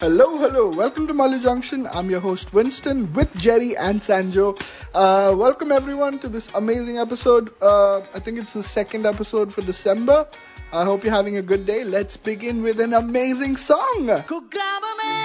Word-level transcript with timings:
Hello, 0.00 0.36
hello. 0.38 0.68
Welcome 0.70 1.06
to 1.06 1.14
Malu 1.14 1.40
Junction. 1.40 1.86
I'm 1.88 2.10
your 2.10 2.20
host 2.20 2.52
Winston 2.52 3.12
with 3.14 3.34
Jerry 3.36 3.76
and 3.76 4.00
Sanjo. 4.00 4.46
Uh, 4.94 5.34
welcome 5.34 5.72
everyone 5.72 6.18
to 6.20 6.28
this 6.28 6.50
amazing 6.54 6.98
episode. 6.98 7.50
Uh, 7.62 8.00
I 8.14 8.18
think 8.18 8.38
it's 8.38 8.52
the 8.52 8.62
second 8.62 9.06
episode 9.06 9.52
for 9.52 9.62
December. 9.62 10.26
I 10.72 10.84
hope 10.84 11.04
you're 11.04 11.14
having 11.14 11.36
a 11.36 11.42
good 11.42 11.64
day. 11.64 11.84
Let's 11.84 12.16
begin 12.18 12.62
with 12.62 12.80
an 12.80 12.94
amazing 12.94 13.56
song. 13.58 14.02
കുഗ്രാമമേ 14.30 15.16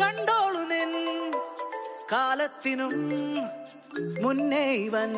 കണ്ടോളു 0.00 0.62
നിൻ 0.72 0.92
കാലത്തിനും 2.12 2.94
മുന്നേ 4.24 4.66
ഇവൻ 4.86 5.12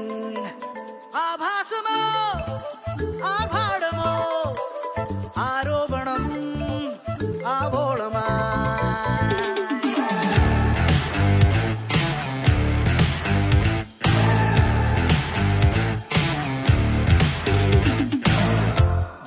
ആഭാസമോ 1.26 2.00
ആഭാടമോ 3.34 4.12
ആരോപണം 5.48 6.24
ஆவோளமா 7.53 8.25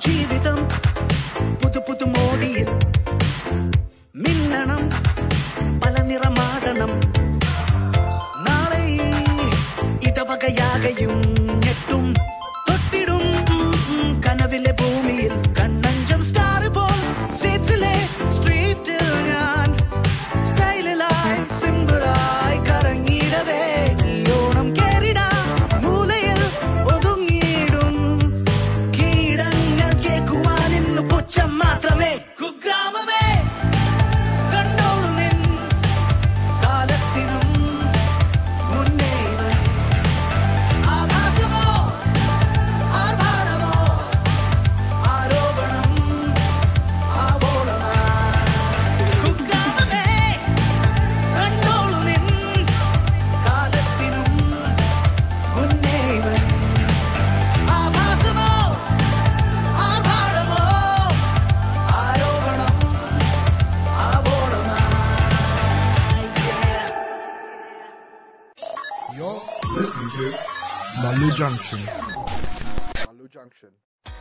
ஜீவிதம் 0.03 0.63
புது 1.59 1.79
புது 1.81 2.05
மோடியில். 2.07 2.73
மின்னணம் 4.15 4.87
பல 5.79 5.95
நிறமாடனம் 6.01 6.95
நாளை 8.45 8.83
இடவகையா 9.99 10.66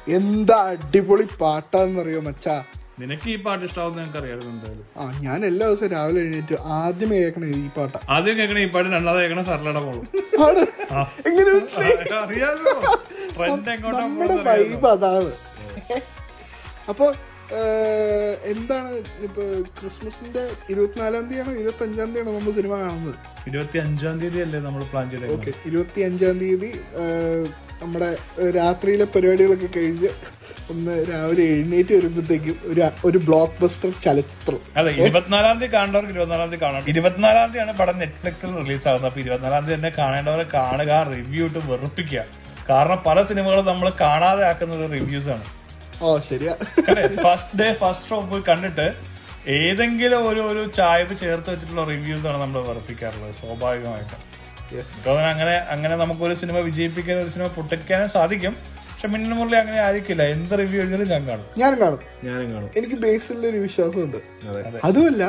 എന്താ 0.06 0.56
അടിപൊളി 0.72 1.26
പാട്ടാന്നറിയോ 1.40 2.20
മച്ചാ? 2.26 2.56
നിനക്ക് 3.00 3.26
ഈ 3.28 3.36
പാട്ട് 3.44 3.64
ഇഷ്ടാവുന്ന 3.68 3.98
ഞങ്ങൾക്ക് 4.00 4.18
അറിയായിരുന്നു 4.20 4.52
എന്തായാലും. 4.52 4.84
ആ 5.00 5.04
ഞാൻ 5.24 5.40
എല്ലാ 5.48 5.64
ദിവസവും 5.68 5.90
രാവിലെ 5.94 6.20
എഴുന്നേറ്റ് 6.22 6.56
ആദ്യം 6.76 7.10
കേൾക്കണേ 7.14 7.48
ഈ 7.56 7.66
പാട്ടാ. 7.76 7.98
ആദ്യം 8.14 8.36
കേൾക്കണ 8.38 8.58
ഈ 8.58 8.68
പാട്ട് 8.74 8.88
രണ്ടാമത് 8.94 9.20
കേൾക്കണ 9.22 9.42
സർലട 9.50 9.78
പോളും. 9.86 10.04
എങ്ങനെ 11.28 11.52
അറിയാലോ. 12.22 12.74
നമ്മുടെ. 13.96 14.36
വൈബ് 14.48 14.88
അതാണ്. 14.94 15.32
അപ്പൊ 16.92 17.06
എന്താണ് 18.52 18.92
ഇപ്പൊ 19.26 19.42
ക്രിസ്മസിന്റെ 19.78 20.42
ഇരുപത്തിനാലാം 20.72 21.24
തീയതിയാണോ 21.28 21.52
ഇരുപത്തി 21.60 21.84
അഞ്ചാം 21.86 22.08
തീയതിയാണോ 22.08 22.32
നമ്മൾ 22.38 22.52
സിനിമ 22.58 22.72
കാണുന്നത്? 22.80 23.18
ഇരുപത്തി 23.50 23.78
അഞ്ചാം 23.84 24.14
തീയതി 24.22 24.40
അല്ലേ 24.46 24.60
നമ്മൾ 24.66 24.82
പ്ലാൻ 24.92 25.06
ചെയ്തത് 25.12 25.34
ഓക്കെ 25.36 25.52
ഇരുപത്തി 25.70 26.00
അഞ്ചാം 26.08 26.38
തീയതി 26.42 26.70
നമ്മുടെ 27.80 28.08
രാത്രിയിലെ 28.58 29.06
പരിപാടികളൊക്കെ 29.14 29.68
കഴിഞ്ഞ് 29.76 30.10
ഒന്ന് 30.72 30.94
രാവിലെ 31.10 31.44
എഴുന്നേറ്റ് 31.54 31.92
വരുമ്പോഴത്തേക്കും 31.98 32.56
ഒരു 32.70 32.80
ഒരു 33.08 33.18
ബ്ലോക്ക് 33.26 33.58
ബസ്റ്റർ 33.62 33.90
ചലച്ചിത്രം. 34.04 34.60
അതെ 34.78 34.90
ഇരുപത്തിനാലാം 35.00 35.56
തീയതി 35.60 35.72
കാണേണ്ടവർക്ക് 35.74 36.12
ഇരുപത്തിനാലാം 36.14 36.48
തീയതി 36.52 36.62
കാണാം 36.64 36.88
ഇരുപത്തിനാലാം 36.92 37.48
തീയതിയാണ് 37.50 37.74
പടം 37.80 37.98
നെറ്റ്ഫ്ലിക്സിൽ 38.02 38.54
റിലീസ് 38.60 38.86
ആകുന്നത് 38.90 39.08
അപ്പൊ 39.10 39.20
ഇരുപത്തിനാലാം 39.24 39.62
തീയതി 39.66 39.76
തന്നെ 39.78 39.92
കാണേണ്ടവരെ 40.00 40.46
കാണുക 40.56 40.92
റിവ്യൂ 41.12 41.44
ഇട്ട് 41.50 41.62
വെറുപ്പിക്കുക. 41.72 42.22
കാരണം 42.70 42.98
പല 43.08 43.18
സിനിമകളും 43.30 43.66
നമ്മൾ 43.72 43.88
കാണാതെ 44.04 44.44
ആക്കുന്നത് 44.50 44.84
റിവ്യൂസ് 44.94 45.30
ആണ്. 45.34 45.44
ഓ 46.04 46.08
ശരിയാ. 46.30 46.54
ഫസ്റ്റ് 47.26 47.58
ഡേ 47.60 47.68
ഫസ്റ്റ് 47.82 48.08
ഷോ 48.10 48.16
പോയി 48.32 48.44
കണ്ടിട്ട് 48.50 48.86
ഏതെങ്കിലും 49.58 50.22
ഒരു 50.30 50.40
ഒരു 50.50 50.62
ചായവ് 50.78 51.14
ചേർത്ത് 51.22 51.48
വെച്ചിട്ടുള്ള 51.52 51.84
റിവ്യൂസ് 51.92 52.26
ആണ് 52.30 52.38
നമ്മൾ 52.44 52.60
വെറുപ്പിക്കാറുള്ളത് 52.70 53.34
സ്വാഭാവികമായിട്ടും. 53.40 54.22
കാരണം 55.06 55.28
അങ്ങനെ 55.28 55.54
അങ്ങനെ 55.74 55.96
നമുക്കൊരു 55.96 56.34
സിനിമ 56.34 56.58
വിജയിപ്പിക്കാൻ 56.58 57.18
ഒരു 57.18 57.30
സിനിമ 57.30 57.46
പൊട്ടിക്കാനും 57.46 58.08
സാധിക്കും. 58.08 58.56
പക്ഷെ 58.90 59.08
മിന്നൽ 59.08 59.32
മുരളി 59.38 59.56
അങ്ങനെ 59.56 59.80
ആയിരിക്കില്ല. 59.80 60.22
എന്ത് 60.22 60.52
റിവ്യൂ 60.58 60.80
എഴുതിയാലും 60.80 61.08
ഞാൻ 61.08 61.26
കാണും. 61.26 61.46
ഞാനും 61.58 61.80
കാണും. 61.80 61.98
ഞാനും 62.24 62.52
കാണും. 62.54 62.70
എനിക്ക് 62.76 62.94
ബേസിൽ 62.94 63.46
ഒരു 63.46 63.56
വിശ്വാസമുണ്ട്. 63.56 64.18
അതുമല്ല 64.84 65.24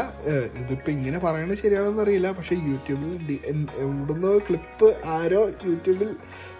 ഇതിപ്പോ 0.61 0.91
ഇങ്ങനെ 0.91 1.19
പറയണത് 1.19 1.57
ശരിയാണെന്ന് 1.57 2.03
അറിയില്ല. 2.03 2.31
പക്ഷെ 2.31 2.55
യൂട്യൂബിൽ 2.55 3.39
എവിടുന്നോ 3.83 4.37
ക്ലിപ്പ് 4.37 4.89
ആരോ 5.05 5.41
യൂട്യൂബിൽ 5.65 6.11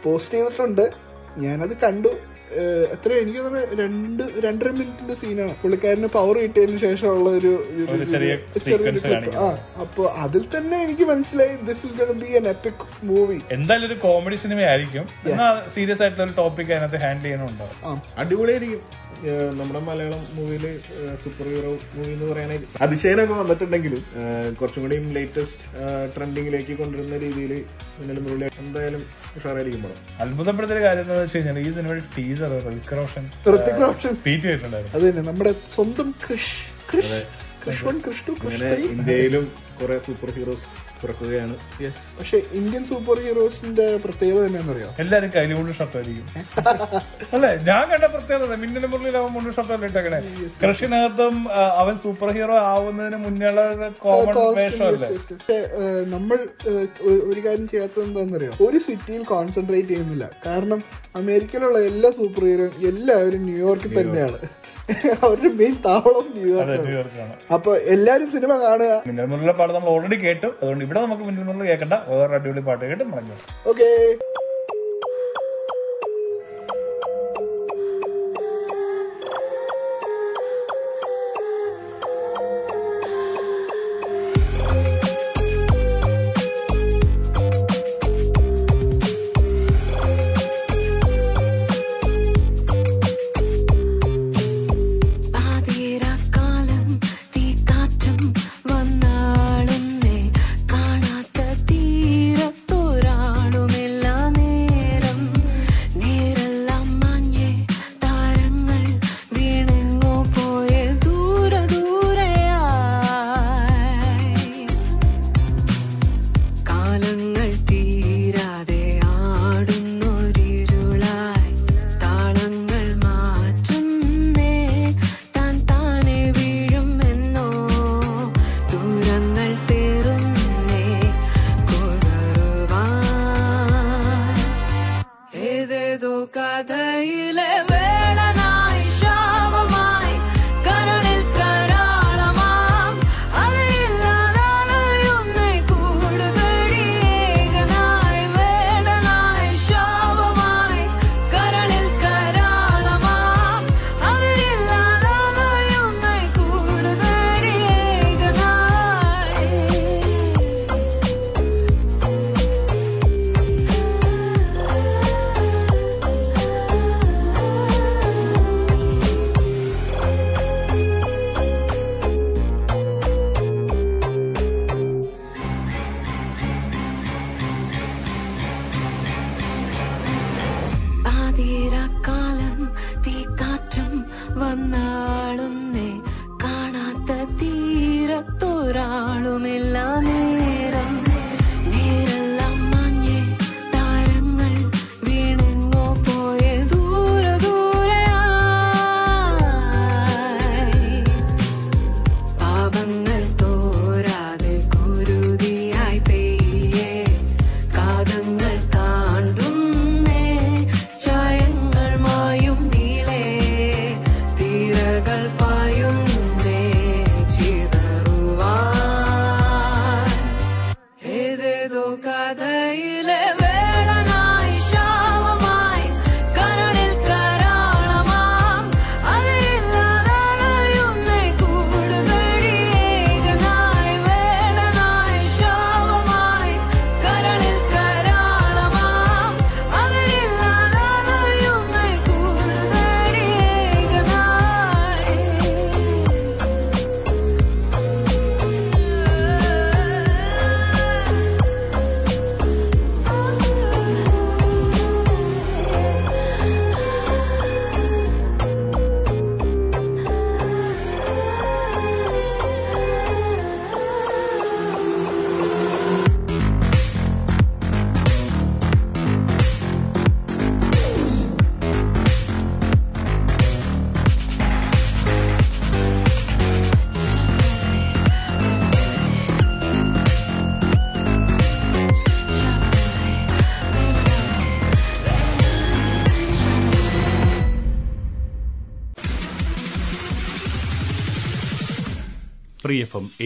പോസ്റ്റ് 0.03 0.33
ചെയ്തിട്ടുണ്ട്. 0.33 0.85
ഞാനത് 1.37 1.77
കണ്ടു. 1.77 2.11
എത്ര 2.95 3.09
എനിക്ക് 3.21 3.39
തോന്നുന്നു 3.39 3.77
രണ്ട് 3.81 4.21
രണ്ടര 4.45 4.69
മിനിറ്റിന്റെ 4.71 5.15
സീനാണ് 5.21 5.53
പുള്ളിക്കാരന് 5.61 6.09
പവർ 6.17 6.35
കിട്ടിയതിന് 6.43 6.79
ശേഷമുള്ള 6.85 7.29
ഒരു 7.39 7.51
ചെറിയ. 8.13 8.33
ആ 9.43 9.47
അപ്പൊ 9.83 10.03
അതിൽ 10.25 10.43
തന്നെ 10.55 10.77
എനിക്ക് 10.85 11.07
മനസ്സിലായി 11.11 11.55
this 11.69 11.83
is 11.87 11.97
gonna 11.99 12.19
be 12.23 12.29
an 12.39 12.47
epic 12.53 12.85
movie 13.09 13.39
എന്തായാലും 13.57 13.87
ഒരു 13.89 13.97
കോമഡി 14.05 14.39
സിനിമ 14.45 14.61
ആയിരിക്കും. 14.71 15.05
സീരിയസ് 15.75 16.01
ആയിട്ടുള്ള 16.03 16.25
ഒരു 16.29 16.35
ടോപ്പിക് 16.41 16.71
അതിനകത്ത് 16.73 17.01
ഹാൻഡിൽ 17.05 17.23
ചെയ്യാനുണ്ടാവും 17.23 17.99
അടിപൊളിയായിരിക്കും. 18.23 18.81
നമ്മുടെ 19.57 19.79
മലയാളം 19.85 20.21
മൂവിയിൽ 20.33 20.65
സൂപ്പർ 21.21 21.45
ഹീറോ 21.47 21.71
മൂവി 21.93 22.09
എന്ന് 22.11 22.25
പറയാനായിട്ട് 22.27 22.67
അതിശയനൊക്കെ 22.83 23.35
വന്നിട്ടുണ്ടെങ്കിലും 23.39 24.01
കുറച്ചും 24.59 24.81
കൂടിയും 24.83 25.05
ലേറ്റസ്റ്റ് 25.15 25.57
ട്രെൻഡിങ്ങിലേക്ക് 26.15 26.73
കൊണ്ടുവരുന്ന 26.81 27.17
രീതിയിൽ 27.23 27.53
മിന്നൽ 27.97 28.19
മുരളി 28.25 28.47
എന്തായാലും 28.63 29.03
ഉഷാറായിരിക്കും 29.37 29.81
പടം. 29.85 29.97
അത്ഭുതപ്പെടുത്തിയ 30.21 30.81
കാര്യം 30.81 31.03
എന്താണെന്ന് 31.03 31.25
വെച്ച് 31.25 31.37
കഴിഞ്ഞാൽ 31.37 31.59
ഈ 31.61 31.71
സിനിമയുടെ 31.71 32.03
ടീസർ 32.15 32.53
ഋതിക് 32.59 32.93
റോഷൻ 32.93 33.25
ഋതിക് 33.47 33.81
റോഷൻ 33.83 34.13
ട്വീറ്റ് 34.19 34.45
ചെയ്തിട്ടുണ്ടായിരുന്നു 34.45 34.95
അത് 34.97 35.05
തന്നെ 35.07 35.23
നമ്മുടെ 35.29 35.53
സ്വന്തം 35.73 36.09
കൃഷ് 36.23 36.55
കൃഷ് 36.91 37.21
കൃഷ്ണൻ 37.63 37.97
ഇന്ത്യയിലും 38.89 39.45
കുറെ 39.79 39.97
സൂപ്പർ 40.03 40.29
ഹീറോസ് 40.35 40.67
പിറക്കുകയാണ് 41.01 41.55
യെസ് 41.85 42.03
പക്ഷെ 42.19 42.37
ഇന്ത്യൻ 42.59 42.83
സൂപ്പർ 42.91 43.17
ഹീറോസിന്റെ 43.25 43.85
പ്രത്യേകത 44.05 44.43
എന്താണെന്നറിയോ? 44.49 44.89
എല്ലാരും 45.03 45.29
കൈലിമുണ്ട് 45.35 45.73
ഷർട്ടായിരിക്കും 45.79 46.25
അല്ലെ? 47.35 47.51
ഞാൻ 47.69 47.83
കണ്ട 47.93 48.05
പ്രത്യേകത 48.15 48.55
മിന്നൽ 48.63 48.85
മുരളിയിൽ 48.93 49.17
അവൻ 49.21 49.31
മുണ്ട് 49.35 49.51
ഷർട്ടല്ലേ 49.57 49.87
ഇട്ടേക്കണേ? 49.91 50.19
കൃഷിനകത്തും 50.63 51.35
അവൻ 51.81 51.95
സൂപ്പർ 52.05 52.31
ഹീറോ 52.37 52.57
ആവുന്നതിന് 52.73 53.19
മുന്നുള്ള 53.25 53.61
കോമൺ 54.03 54.35
വേഷമല്ലേ 54.59 55.09
പക്ഷെ 55.31 55.57
നമ്മൾ 56.13 56.37
ഒരു 57.31 57.39
കാര്യം 57.47 57.67
ചെയ്യാത്തത് 57.73 58.03
എന്താണെന്നറിയോ? 58.07 58.53
ഒരു 58.67 58.79
സിറ്റിയിൽ 58.87 59.23
കോൺസെൻട്രേറ്റ് 59.33 59.91
ചെയ്യുന്നില്ല. 59.93 60.25
കാരണം 60.47 60.79
അമേരിക്കയിലുള്ള 61.21 61.77
എല്ലാ 61.91 62.09
സൂപ്പർ 62.21 62.43
ഹീറോയും 62.49 62.73
എല്ലാവരും 62.91 63.43
ന്യൂയോർക്കിൽ 63.49 63.93
തന്നെയാണ്. 63.99 64.39
അവരുടെ 65.25 65.49
മെയിൻ 65.59 65.73
താവളം 65.85 66.27
ന്യൂയോർക്ക് 66.35 67.23
അപ്പൊ 67.55 67.71
എല്ലാരും 67.95 68.29
സിനിമ 68.35 68.51
കാണുക. 68.63 68.93
മിന്നൽ 69.07 69.27
മുരളിയുടെ 69.31 69.55
പാട്ട് 69.59 69.73
നമ്മൾ 69.77 69.89
ഓൾറെഡി 69.95 70.17
കേട്ടു. 70.25 70.47
അതുകൊണ്ട് 70.61 70.83
ഇവിടെ 70.87 70.99
നമുക്ക് 71.05 71.23
മിന്നൽ 71.29 71.45
മുരളി 71.49 71.67
കേൾക്കണ്ട 71.71 71.95
വേറെ 72.11 72.35
അടിപൊളി 72.39 72.63
പാട്ട് 72.69 72.83
കേട്ട് 72.91 73.05
മടങ്ങി 73.13 73.37
ഓക്കേ 73.71 73.89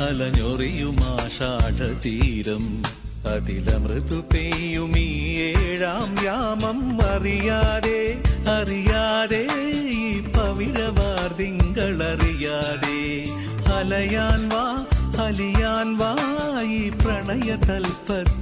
അലഞ്ഞൊറിയുമാഷാഢതീരം 0.00 2.64
അതിലമൃതു 3.26 4.18
പെയ്യും 4.32 4.92
ഈ 4.98 5.00
ഏഴാം 5.48 6.12
യാമം 6.26 6.78
അറിയാതെ 7.08 7.98
അറിയാതെ 8.54 9.42
ഈ 9.98 10.00
പവിഴവാർ 10.36 11.28
തിങ്കളറിയാതെ 11.40 13.00
അലയാൻ 13.78 14.42
വാ 14.54 14.64
അലിയാൻ 15.26 15.90
വാ 15.96 16.12
ഈ 16.72 16.90
പ്രണയ 17.02 17.50
തൽപ്പത്ത് 17.68 18.39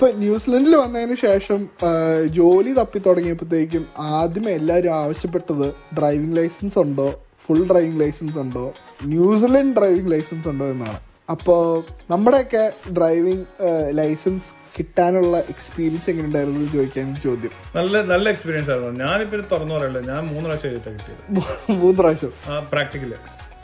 അപ്പൊ 0.00 0.12
ന്യൂസിലൻഡിൽ 0.20 0.74
വന്നതിന് 0.76 1.16
ശേഷം 1.22 1.58
ജോലി 2.36 2.70
തപ്പി 2.78 2.98
തുടങ്ങിയപ്പോഴത്തേക്കും 3.06 3.82
ആദ്യം 3.98 4.46
എല്ലാവരും 4.50 4.92
ആവശ്യപ്പെട്ടത് 4.94 5.66
ഡ്രൈവിംഗ് 5.98 6.36
ലൈസൻസ് 6.36 6.78
ഉണ്ടോ 6.78 7.06
ഫുൾ 7.44 7.60
ഡ്രൈവിംഗ് 7.72 8.00
ലൈസൻസ് 8.02 8.38
ഉണ്ടോ 8.38 8.62
ന്യൂസിലൻഡ് 9.04 9.74
ഡ്രൈവിംഗ് 9.78 10.10
ലൈസൻസ് 10.12 10.48
ഉണ്ടോ 10.48 10.66
എന്നാണ്. 10.74 11.00
അപ്പോൾ 11.34 11.60
നമ്മുടെയൊക്കെ 12.10 12.64
ഡ്രൈവിംഗ് 12.98 13.44
ലൈസൻസ് 13.98 14.48
കിട്ടാനുള്ള 14.78 15.36
എക്സ്പീരിയൻസ് 15.54 16.10
എങ്ങനെ 16.10 16.26
ഉണ്ടായിരുന്നു 16.26 16.60
എന്ന് 16.60 16.72
ചോദിക്കാൻ 16.78 17.12
ചോദ്യം. 17.26 17.52
നല്ല 17.76 18.02
നല്ല 18.12 18.26
എക്സ്പീരിയൻസ് 18.34 18.72
ആയിരുന്നു. 18.74 19.04
ഞാനിപ്പോ 19.04 19.42
തുറന്നു 19.52 19.74
പറയല്ലോ 19.74 20.02
ഞാൻ 20.10 20.22
മൂന്ന് 20.32 20.46
പ്രാവശ്യം 20.48 20.96
കിട്ടിയത്. 20.96 21.76
മൂന്ന് 21.82 21.96
പ്രാവശ്യം. 22.00 22.34
Practical. 22.74 23.12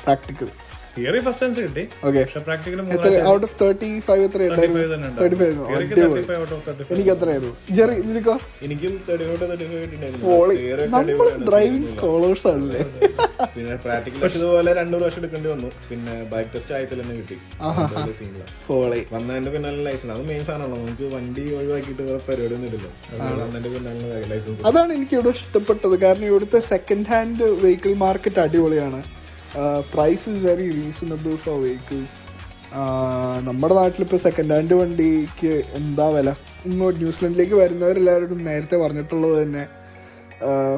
Practical 0.05 0.51
theory 0.97 1.21
first 1.25 1.43
chance 1.45 1.61
കിട്ടി. 1.65 1.83
പക്ഷെ 2.03 2.41
practically 2.47 2.83
out 3.33 3.45
of 3.47 3.57
thirty 3.63 3.89
five 4.07 4.23
എത്ര? 4.27 4.41
എനിക്ക് 6.97 7.11
എത്രയായിരുന്നു 7.15 7.55
ജെറി 7.79 7.97
നിനക്കോ? 8.11 8.37
എനിക്കും 8.67 8.93
നമ്മൾ 10.95 11.29
ഡ്രൈവിംഗ് 11.49 11.89
സ്കോളേഴ്സ് 11.95 12.47
ആണല്ലേ? 12.53 12.83
പിന്നെ 13.57 13.75
പ്രാക്ടിക്കൽ 13.85 14.21
പക്ഷെ 14.23 14.39
ഇതുപോലെ 14.41 14.71
രണ്ടു 14.81 14.95
പ്രാവശ്യം 14.97 15.21
എടുക്കേണ്ടി 15.23 15.49
വന്നു. 15.55 15.69
പിന്നെ 15.91 16.15
ബൈക്ക് 16.33 16.51
ടെസ്റ്റ് 16.55 16.75
ആയത്തിൽ 16.79 16.97
തന്നെ 17.03 17.15
കിട്ടി 17.21 17.37
വന്നതിന്റെ 19.17 19.51
പിന്നാലെ 19.57 19.81
ലൈസൻസ് 19.89 20.13
അത് 20.17 20.25
മെയിൻ 20.31 20.43
സാധനമാണല്ലോ. 20.49 20.79
നമുക്ക് 20.85 21.07
വണ്ടി 21.17 21.45
ഒഴിവാക്കിയിട്ട് 21.59 22.03
വേറെ 22.09 22.21
പരിപാടി 22.29 22.55
ഒന്നും 22.59 22.69
ഇല്ലല്ലോ 22.71 22.91
അതാണ് 24.71 24.91
എനിക്ക് 24.99 25.15
ഇവിടെ 25.19 25.31
ഇഷ്ടപ്പെട്ടത്. 25.37 25.97
കാരണം 26.07 26.27
ഇവിടുത്തെ 26.31 26.59
സെക്കൻഡ് 26.73 27.09
ഹാൻഡ് 27.13 27.45
വെഹിക്കിൾ 27.65 27.93
മാർക്കറ്റ് 28.07 28.41
അടിപൊളിയാണ്. 28.47 29.01
Price 29.93 30.25
is 30.31 30.41
very 30.47 30.67
reasonable 30.79 31.35
for 31.45 31.57
vehicles 31.65 32.17
നമ്മുടെ 33.49 33.75
നാട്ടിലിപ്പോൾ 33.75 34.21
സെക്കൻഡ് 34.27 34.53
ഹാൻഡ് 34.55 34.75
വണ്ടിക്ക് 34.75 35.53
എന്താ 35.79 36.07
വില? 36.17 36.31
ഇങ്ങോട്ട് 36.69 36.99
ന്യൂസിലൻഡിലേക്ക് 37.03 37.57
വരുന്നവരെല്ലാവരോടും 37.63 38.41
നേരത്തെ 38.49 38.77
പറഞ്ഞിട്ടുള്ളത് 38.85 39.37
തന്നെ 39.43 39.65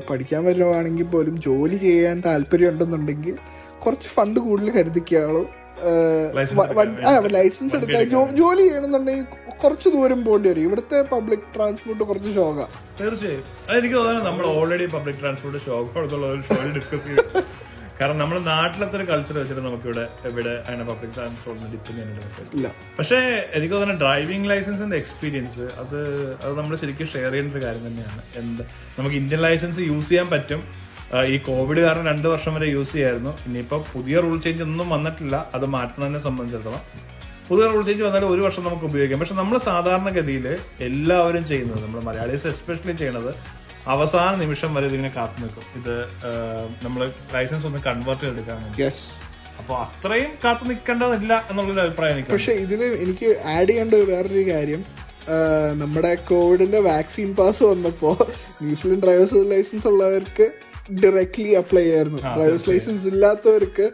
പഠിക്കാൻ 0.08 0.42
വരുവാണെങ്കിൽ 0.48 1.06
പോലും 1.14 1.36
ജോലി 1.46 1.76
ചെയ്യാൻ 1.86 2.18
താല്പര്യം 2.26 2.70
ഉണ്ടെന്നുണ്ടെങ്കിൽ 2.72 3.34
കുറച്ച് 3.84 4.08
ഫണ്ട് 4.16 4.40
കൂടുതൽ 4.40 4.70
License 6.36 7.32
ലൈസൻസ് 7.36 7.74
എടുക്കാൻ 7.76 8.04
ജോലി 8.40 8.62
ചെയ്യണമെന്നുണ്ടെങ്കിൽ 8.62 9.26
കുറച്ച് 9.62 9.88
ദൂരം 9.94 10.20
പോകേണ്ടി 10.24 10.48
വരും. 10.50 10.62
ഇവിടുത്തെ 10.68 10.98
പബ്ലിക് 11.12 11.46
ട്രാൻസ്പോർട്ട് 11.56 12.04
കുറച്ച് 12.10 12.30
ഷോക 12.38 12.58
തീർച്ചയായും. 13.00 13.44
അതെനിക്ക് 13.68 13.96
തോന്നുന്നു 13.96 14.24
നമ്മൾ 14.28 14.44
ഓൾറെഡി 14.54 14.86
പബ്ലിക് 14.96 15.20
ട്രാൻസ്പോർട്ട് 15.22 15.60
ഷോക്കുള്ള 15.66 16.32
ഡിസ്കസ് 16.78 17.04
ചെയ്തു 17.08 17.24
കാരണം 18.00 18.18
നമ്മുടെ 18.18 18.40
നാട്ടിലത്തെ 18.40 18.96
ഒരു 18.96 19.04
കൾച്ചർ 19.04 19.36
വെച്ചിട്ട് 19.38 19.60
നമുക്ക് 19.60 19.86
ഇവിടെ 19.88 20.04
എവിടെ 20.28 20.52
അങ്ങനെ 20.66 20.84
പബ്ലിക് 20.84 21.14
ട്രാൻസ്പോർട്ടിന് 21.14 21.70
ഡിപ്പെൻഡ് 21.72 21.96
ചെയ്യാനായിട്ട് 21.98 22.34
പറ്റില്ല 22.40 22.68
പക്ഷേ 22.98 23.18
എനിക്ക് 23.54 23.74
തോന്നുന്നു 23.74 24.04
ഡ്രൈവിംഗ് 24.04 24.48
ലൈസൻസിന്റെ 24.50 24.96
എക്സ്പീരിയൻസ് 24.96 25.64
അത് 25.82 25.98
അത് 26.42 26.52
നമ്മൾ 26.58 26.76
ശരിക്കും 26.82 27.08
ഷെയർ 27.14 27.32
ചെയ്യേണ്ട 27.32 27.56
ഒരു 27.56 27.64
കാര്യം 27.64 27.84
തന്നെയാണ്. 27.88 28.22
എന്ത് 28.42 28.62
നമുക്ക് 28.98 29.16
ഇന്ത്യൻ 29.22 29.42
ലൈസൻസ് 29.46 29.80
യൂസ് 29.90 30.08
ചെയ്യാൻ 30.08 30.28
പറ്റും. 30.34 30.62
ഈ 31.32 31.36
കോവിഡ് 31.48 31.80
കാരണം 31.86 32.06
രണ്ട് 32.12 32.28
വർഷം 32.28 32.54
വരെ 32.54 32.66
യൂസ് 32.76 32.92
ചെയ്യായിരുന്നു. 32.92 33.32
ഇനിയിപ്പോ 33.48 33.76
പുതിയ 33.92 34.16
റൂൾ 34.24 34.40
ചേഞ്ച് 34.46 34.62
ഒന്നും 34.62 34.88
വന്നിട്ടില്ല. 34.94 35.36
അത് 35.54 35.66
മാറ്റുന്നതിനെ 35.76 36.20
സംബന്ധിച്ചിടത്തോളം. 36.28 36.82
പുതിയ 37.48 37.66
റൂൾ 37.72 37.82
ചേഞ്ച് 37.88 38.02
വന്നാലും 38.06 38.30
ഒരു 38.32 38.42
വർഷം 38.46 38.64
നമുക്ക് 38.64 38.86
ഉപയോഗിക്കാം. 38.90 39.20
പക്ഷെ 39.20 39.36
നമ്മൾ 39.42 39.58
സാധാരണഗതിയിൽ 39.68 40.46
എല്ലാവരും 40.88 41.44
ചെയ്യുന്നത് 41.52 41.80
നമ്മൾ 41.84 42.00
മലയാളീസ് 42.08 42.46
എസ്പെഷ്യലി 42.54 42.96
ചെയ്യണത് 43.02 43.30
അവസാന 43.88 44.36
നിമിഷം 44.36 44.74
വരെ 44.74 44.86
ഇതിങ്ങനെ 44.86 45.14
കാത്തു 45.16 45.40
നിൽക്കും. 45.40 45.64
ഇത് 45.76 45.94
നമ്മൾ 46.82 47.02
ലൈസൻസ് 47.34 47.66
ഒന്ന് 47.66 47.78
കൺവേർട്ട് 47.78 48.24
ചെയ്തെടുക്കാൻ 48.24 48.64
അപ്പൊ 49.58 49.74
അത്രയും 49.76 50.30
കാത്തു 50.44 50.64
നിൽക്കേണ്ടതില്ല 50.64 51.44
എന്നുള്ളൊരു 51.50 51.80
അഭിപ്രായം 51.80 52.14
എനിക്ക് 52.14 52.30
പക്ഷെ 52.30 52.52
ഇതിൽ 52.52 52.82
എനിക്ക് 52.98 53.28
ആഡ് 53.44 53.68
ചെയ്യേണ്ട 53.68 53.94
വേറൊരു 54.10 54.50
കാര്യം 54.50 54.82
നമ്മുടെ 55.78 56.14
കോവിഡിന്റെ 56.28 56.80
വാക്സിൻ 56.80 57.34
പാസ് 57.34 57.62
വന്നപ്പോ 57.62 58.10
ന്യൂസിലൻഡ് 58.62 59.02
ഡ്രൈവേഴ്സ് 59.02 59.50
ലൈസൻസ് 59.50 59.88
ഉള്ളവർക്ക് 59.88 60.46
ഡയറക്ട്ലി 60.94 61.50
അപ്ലൈ 61.54 61.82
ചെയ്യായിരുന്നു 61.82 62.18
ഡ്രൈവേഴ്സ് 62.18 62.70
ലൈസൻസ് 62.70 63.06
ഇല്ലാത്തവർക്ക് 63.06 63.86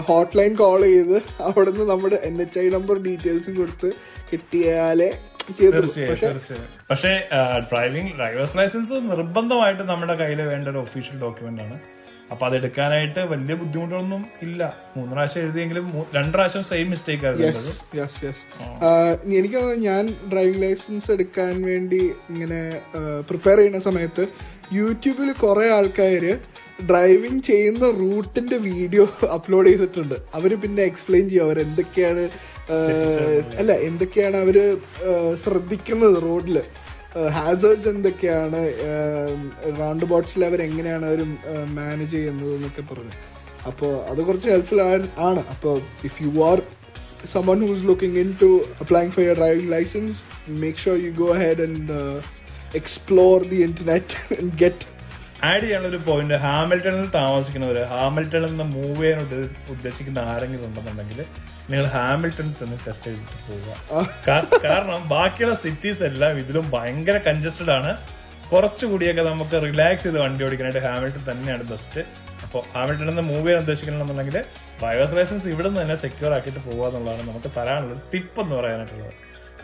ഹോട്ട്ലൈൻ 0.00 0.54
കോൾ 0.54 0.82
ചെയ്ത് 0.82 1.16
അവിടുന്ന് 1.40 1.84
നമ്മുടെ 1.90 2.18
എൻ 2.22 2.42
എച്ച് 2.42 2.58
ഐ 2.58 2.68
നമ്പർ 2.68 2.98
ഡീറ്റെയിൽസും 2.98 3.56
കൊടുത്ത് 3.56 3.88
കിട്ടിയാലേ 4.32 5.08
തീർച്ചയായും 5.48 6.10
പക്ഷെ 6.12 6.28
തീർച്ചയായും. 6.28 6.68
പക്ഷേ 6.90 7.12
ഡ്രൈവിംഗ് 7.72 8.12
ഡ്രൈവേഴ്സ് 8.18 8.56
ലൈസൻസ് 8.58 8.94
നിർബന്ധമായിട്ട് 9.10 9.84
നമ്മുടെ 9.90 10.14
കയ്യിൽ 10.22 10.40
വേണ്ട 10.52 10.68
ഒരു 10.72 10.80
ഒഫീഷ്യൽ 10.86 11.18
ഡോക്യുമെന്റ് 11.24 11.62
ആണ്. 11.66 11.76
അപ്പൊ 12.32 12.44
അത് 12.46 12.54
എടുക്കാനായിട്ട് 12.56 13.22
വലിയ 13.32 13.54
ബുദ്ധിമുട്ടൊന്നും 13.62 14.22
ഇല്ല. 14.42 14.60
മൂന്ന് 14.96 15.12
പ്രാവശ്യം 15.12 15.42
എഴുതിയെങ്കിലും 15.42 15.86
രണ്ട് 16.16 16.32
പ്രാവശ്യം 16.36 16.64
സെയിം 16.70 16.86
മിസ്റ്റേക്ക് 16.90 17.26
ആയിരുന്നു 17.26 17.72
എനിക്ക് 19.38 19.60
ഞാൻ 19.88 20.04
ഡ്രൈവിംഗ് 20.32 20.62
ലൈസൻസ് 20.62 21.10
എടുക്കാൻ 21.16 21.54
വേണ്ടി 21.62 22.02
ഇങ്ങനെ 22.30 22.60
പ്രിപ്പയർ 23.28 23.58
ചെയ്യുന്ന 23.58 23.80
സമയത്ത് 23.88 24.26
യൂട്യൂബിൽ 24.72 25.30
കുറെ 25.44 25.66
ആൾക്കാര് 25.76 26.32
ഡ്രൈവിംഗ് 26.90 27.42
ചെയ്യുന്ന 27.42 27.84
റൂട്ടിന്റെ 28.00 28.56
വീഡിയോ 28.70 29.04
അപ്ലോഡ് 29.36 29.68
ചെയ്തിട്ടുണ്ട്. 29.68 30.16
അവർ 30.34 30.50
പിന്നെ 30.62 30.82
എക്സ്പ്ലെയിൻ 30.82 31.28
ചെയ്യും 31.28 31.46
അവർ 31.46 31.58
എന്തൊക്കെയാണ് 31.60 32.24
അല്ല 33.58 33.72
എന്തൊക്കെയാണ് 33.72 34.36
അവർ 34.36 34.56
ശ്രദ്ധിക്കുന്നത് 35.44 36.22
റോഡിൽ? 36.22 36.62
ഹാസേർഡ്സ് 37.30 37.88
എന്തൊക്കെയാണ്? 37.88 38.60
റൗണ്ട് 39.80 40.04
ബോട്ട്സിൽ 40.04 40.44
അവർ 40.44 40.62
എങ്ങനെയാണ് 40.62 41.06
അവർ 41.06 41.22
മാനേജ് 41.74 42.10
ചെയ്യുന്നത് 42.10 42.54
എന്നൊക്കെ 42.54 42.82
പറഞ്ഞു. 42.82 43.12
അപ്പോൾ 43.66 43.92
അത് 44.10 44.22
കുറച്ച് 44.22 44.48
ഹെൽപ്ഫുൾ 44.48 44.80
ആണ്. 45.18 45.42
അപ്പോൾ 45.56 45.80
if 46.04 46.22
you 46.22 46.42
are 46.50 46.60
someone 47.32 47.60
who's 47.60 47.82
looking 47.90 48.16
into 48.16 48.66
applying 48.82 49.10
for 49.10 49.22
your 49.22 49.34
driving 49.34 49.68
license, 49.70 50.22
make 50.46 50.76
sure 50.76 50.96
you 50.96 51.10
go 51.10 51.28
ahead 51.32 51.58
and 51.58 51.90
uh, 51.90 52.20
explore 52.74 53.40
the 53.40 53.62
internet 53.62 54.16
and 54.38 54.56
get. 54.56 54.86
Add 55.44 55.62
ചെയ്യാനുള്ള 55.64 55.90
ഒരു 55.92 56.00
പോയിന്റ് 56.08 56.36
ഹാമിൽട്ടണിൽ 56.44 57.06
താമസിക്കുന്നവര് 57.18 57.82
ഹാമിൽട്ടണിൽ 57.92 58.50
നിന്ന് 58.50 58.66
മൂവ് 58.76 59.00
ചെയ്യാൻ 59.02 59.20
ഉദ്ദേശിക്കുന്ന 59.74 60.20
ആരെങ്കിലും 60.32 60.66
ഉണ്ടെന്നുണ്ടെങ്കിൽ 60.68 61.20
നിങ്ങൾ 61.70 61.86
ഹാമിൽട്ടണിൽ 61.96 62.54
തന്നെ 62.62 62.76
ടെസ്റ്റ് 62.86 63.10
ചെയ്തിട്ട് 63.10 63.38
പോവുക. 63.48 64.50
കാരണം 64.66 65.00
ബാക്കിയുള്ള 65.14 65.56
സിറ്റീസ് 65.64 66.04
എല്ലാം 66.10 66.38
ഇതിലും 66.42 66.66
ഭയങ്കര 66.76 67.16
കൺജസ്റ്റഡ് 67.28 67.72
ആണ്. 67.78 67.92
കുറച്ചുകൂടിയൊക്കെ 68.50 69.22
നമുക്ക് 69.30 69.56
റിലാക്സ് 69.66 70.04
ചെയ്ത് 70.06 70.18
വണ്ടി 70.22 70.42
ഓടിക്കാനായിട്ട് 70.46 70.82
ഹാമിൽട്ടൺ 70.86 71.22
തന്നെയാണ് 71.30 71.64
ബെസ്റ്റ് 71.72 72.00
അപ്പോൾ 72.44 72.62
ഹാമിൽട്ടണിൽ 72.74 73.08
നിന്ന് 73.10 73.24
മൂവ് 73.30 73.44
ചെയ്യാൻ 73.46 73.62
ഉദ്ദേശിക്കണമെന്നുണ്ടെങ്കിൽ 73.64 74.36
ഡ്രൈവേഴ്സ് 74.80 75.16
ലൈസൻസ് 75.18 75.46
ഇവിടെ 75.52 75.68
നിന്ന് 75.68 75.80
തന്നെ 75.82 75.96
സെക്യൂർ 76.02 76.32
ആക്കിയിട്ട് 76.36 76.60
പോകുക 76.66 76.84
എന്നുള്ളതാണ് 76.88 77.22
നമുക്ക് 77.30 77.50
തരാനുള്ള 77.56 77.96
ടിപ്പ് 78.12 78.38
എന്ന് 78.44 78.54
പറയാനായിട്ടുള്ളത്. 78.58 79.14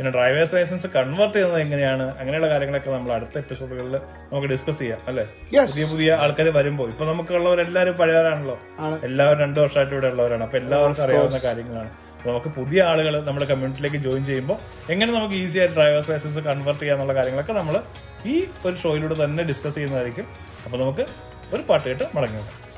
പിന്നെ 0.01 0.13
ഡ്രൈവേഴ്സ് 0.13 0.55
ലൈസൻസ് 0.55 0.87
കൺവേർട്ട് 0.87 1.35
ചെയ്യുന്നത് 1.35 1.61
എങ്ങനെയാണ്? 1.61 2.19
അങ്ങനെയുള്ള 2.19 2.49
കാര്യങ്ങളൊക്കെ 2.49 2.91
നമ്മൾ 2.91 3.13
അടുത്ത 3.13 3.39
എപ്പിസോഡുകളിൽ 3.39 3.97
നമുക്ക് 3.97 4.49
ഡിസ്കസ് 4.49 4.79
ചെയ്യാം 4.79 5.01
അല്ലെ? 5.09 5.25
പുതിയ 5.67 5.85
പുതിയ 5.85 6.13
ആൾക്കാർ 6.13 6.49
വരുമ്പോൾ 6.49 6.89
ഇപ്പൊ 6.89 7.05
നമുക്കുള്ളവരെല്ലാവരും 7.05 7.95
പഴയവരാണല്ലോ. 7.95 8.59
എല്ലാവരും 9.03 9.41
രണ്ടു 9.41 9.61
വർഷമായിട്ട് 9.61 9.95
ഇവിടെ 9.95 10.07
ഉള്ളവരാണ്. 10.07 10.43
അപ്പൊ 10.43 10.59
എല്ലാവർക്കും 10.59 11.05
അറിയാവുന്ന 11.05 11.41
കാര്യങ്ങളാണ്. 11.45 11.91
നമുക്ക് 12.27 12.49
പുതിയ 12.49 12.83
ആളുകൾ 12.83 13.21
നമ്മുടെ 13.21 13.47
കമ്മ്യൂണിറ്റിയിലേക്ക് 13.47 13.97
ജോയിൻ 13.97 14.25
ചെയ്യുമ്പോൾ 14.25 14.59
എങ്ങനെ 14.93 15.13
നമുക്ക് 15.13 15.35
ഈസി 15.35 15.59
ആയിട്ട് 15.59 15.75
ഡ്രൈവേഴ്സ് 15.75 16.11
ലൈസൻസ് 16.11 16.39
കൺവേർട്ട് 16.39 16.83
ചെയ്യാന്നുള്ള 16.83 17.15
കാര്യങ്ങളൊക്കെ 17.15 17.53
നമ്മൾ 17.53 17.81
ഈ 18.27 18.47
ഒരു 18.67 18.77
ഷോയിലൂടെ 18.77 19.25
തന്നെ 19.25 19.45
ഡിസ്കസ് 19.45 19.75
ചെയ്യുന്നതായിരിക്കും. 19.75 20.27
അപ്പൊ 20.65 20.79
നമുക്ക് 20.79 21.07
ഒരു 21.55 21.63
പാട്ട് 21.63 21.87
കേട്ട് 21.89 22.17
മടങ്ങി 22.17 22.37
നോക്കാം 22.37 22.71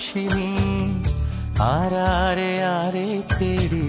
ആകാശിനി 0.00 0.50
ആരാരെ 1.62 2.52
ആരെ 2.68 3.06
തേടി 3.32 3.80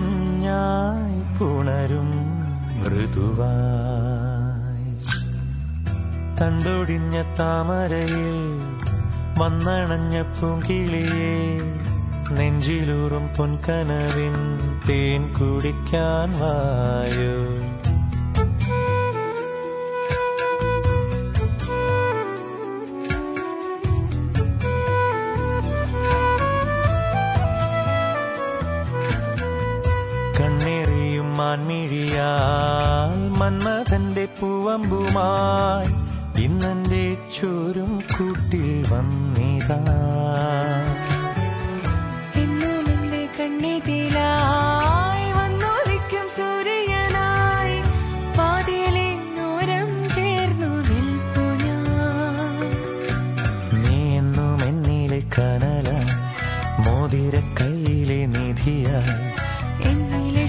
മഞ്ഞായി 0.00 1.38
പുണരും 1.38 2.10
മൃദുവായി. 2.80 3.40
തണ്ടൊടിഞ്ഞ 6.40 7.22
താമരയിൽ 7.38 8.60
വന്നണഞ്ഞ 9.38 10.22
പൂങ്കിളിയെ 10.22 11.60
നെഞ്ചിലൂറും 12.30 13.30
പൊൻകനവിൻ 13.38 14.58
തേൻ 14.88 15.32
കുടിക്കാൻ 15.32 16.40
വായോ. 16.40 17.59
മന്മഥന്റെ 33.50 34.28
പൂവമ്പുമായി 34.40 35.90
ഇന്നെന്റെ 36.42 37.16
ചോരും 37.40 38.02
കൂട്ടിൽ 38.12 38.86
വന്നിതാ. 38.90 39.80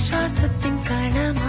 ശ്വാസത്തിൻ 0.05 0.75
കാണാം 0.89 1.40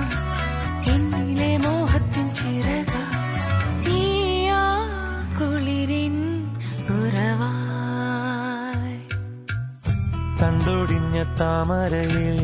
താമരയിൽ 11.42 12.38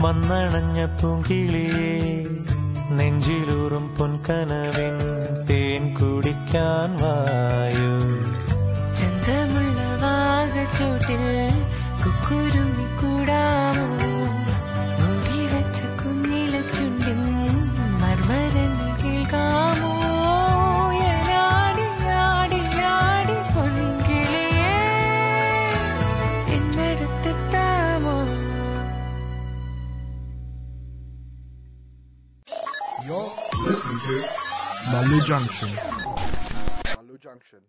വന്നണഞ്ഞ 0.00 0.84
പൂങ്കിളിയെ 1.00 1.92
നെഞ്ചിലൂറും 2.90 3.96
പൊൻകനവിൻ 3.98 4.96
തേൻ 5.48 5.82
കുടിക്കാൻ 5.94 6.90
വായു. 7.02 8.23
Junction. 35.24 35.70
Malu 36.96 37.16
Junction. 37.18 37.60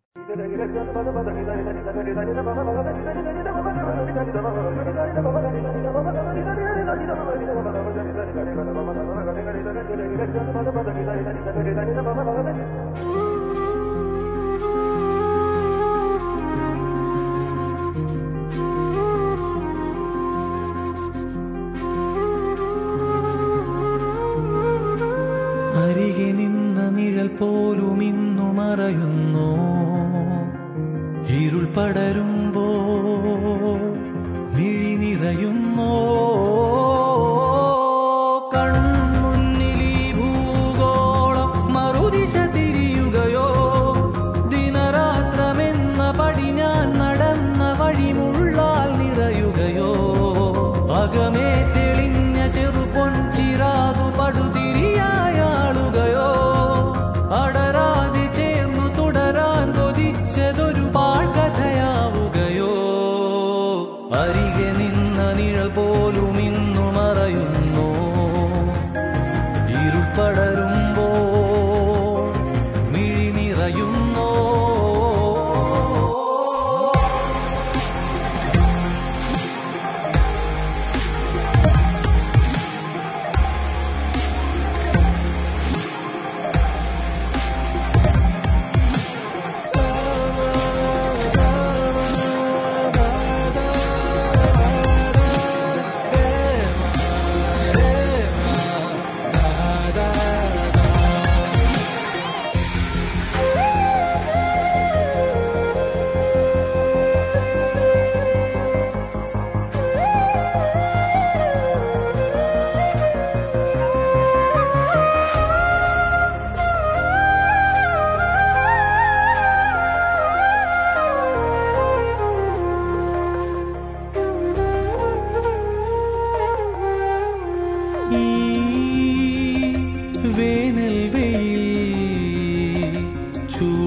പോലും 27.27 28.03
ഇന്നു 28.03 28.53
മറയുന്നു. 28.53 29.49
ഇരുൾ 31.33 31.65
പടരുമ്പോ 31.65 32.64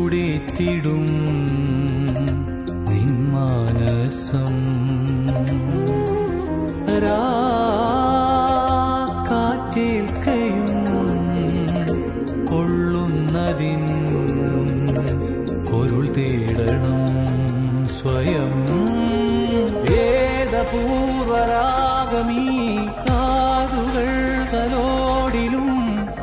ചൂടേറ്റിടും 0.08 1.06
നിന്മാനസം. 2.88 4.54
കാറ്റേൽക്കയും 9.30 10.72
കൊള്ളുന്നതിൻ 12.46 13.82
പൊരുൾ 15.66 16.06
തേടണം 16.16 17.04
സ്വയം. 17.88 18.54
വേദപൂർവരാഗമീ 19.84 21.16
കാതുകൾ 23.04 24.10
കലോടിലും 24.52 25.68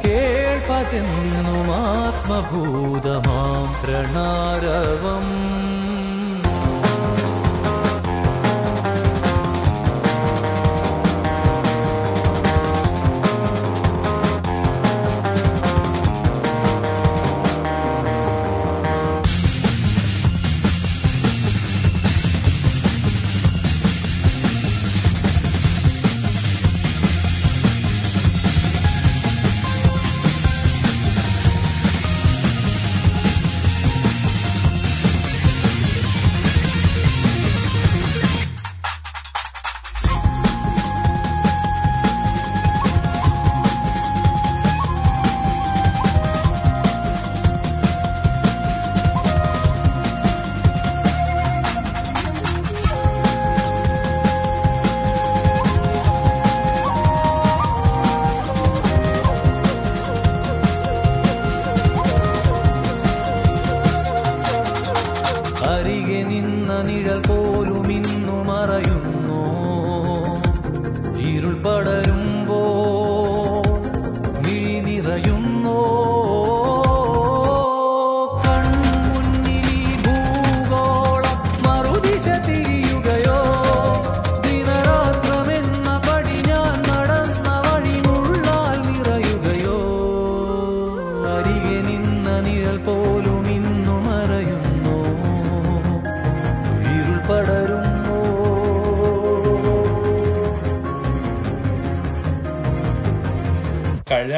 കേൾപ്പതെന്നും 0.05 1.67
ആത്മഭൂതമാം 1.75 3.34
प्रणारवम्। 3.85 5.24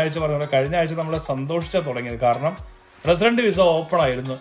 ആഴ്ച 0.08 0.20
പറഞ്ഞ 0.26 0.38
പോലെ 0.41 0.52
കഴിഞ്ഞ 0.58 0.76
ആഴ്ച 0.82 0.93
നമ്മൾ 1.02 1.15
സന്തോഷിച്ചാൽ 1.32 1.84
തുടങ്ങിയത്. 1.89 2.20
കാരണം 2.28 2.54
റെസിഡന്റ് 3.10 3.41
വിസ 3.48 3.60
ഓപ്പൺ 3.78 4.02
ആയിരുന്നു. 4.06 4.38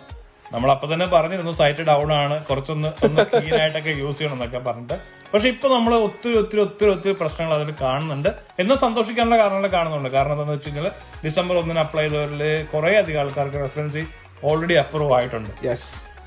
നമ്മൾ 0.53 0.69
അപ്പൊ 0.73 0.85
തന്നെ 0.91 1.05
പറഞ്ഞിരുന്നു 1.13 1.53
സൈറ്റ് 1.59 1.83
ഡൗൺ 1.87 2.09
ആണ് 2.17 2.35
കുറച്ചൊന്ന് 2.49 2.89
ഒന്ന് 3.05 3.23
ക്ലീൻ 3.31 3.55
ആയിട്ടൊക്കെ 3.61 3.93
യൂസ് 4.01 4.17
ചെയ്യണം 4.19 4.35
എന്നൊക്കെ 4.37 4.59
പറഞ്ഞിട്ട്. 4.67 4.97
പക്ഷെ 5.31 5.47
ഇപ്പൊ 5.53 5.67
നമ്മൾ 5.73 5.93
ഒത്തിരി 6.05 6.35
ഒത്തിരി 6.41 6.61
ഒത്തിരി 6.65 6.89
ഒത്തിരി 6.93 7.13
പ്രശ്നങ്ങൾ 7.21 7.53
അതിൽ 7.55 7.69
കാണുന്നുണ്ട്. 7.81 8.29
എന്നും 8.61 8.77
സന്തോഷിക്കാനുള്ള 8.83 9.37
കാരണങ്ങൾ 9.41 9.71
കാണുന്നുണ്ട്. 9.77 10.09
കാരണം 10.15 10.33
എന്താണെന്ന് 10.35 10.55
വെച്ച് 10.57 10.69
കഴിഞ്ഞാൽ 10.69 10.87
ഡിസംബർ 11.25 11.57
ഒന്നിന് 11.61 11.81
അപ്ലൈ 11.85 12.05
ചെയ്തവരിൽ 12.05 12.43
കുറെ 12.73 12.93
അധികം 13.01 13.21
ആൾക്കാർക്ക് 13.23 13.59
റെസിഡൻസി 13.65 14.03
ഓൾറെഡി 14.49 14.77
അപ്രൂവ് 14.83 15.13
ആയിട്ടുണ്ട്. 15.17 15.51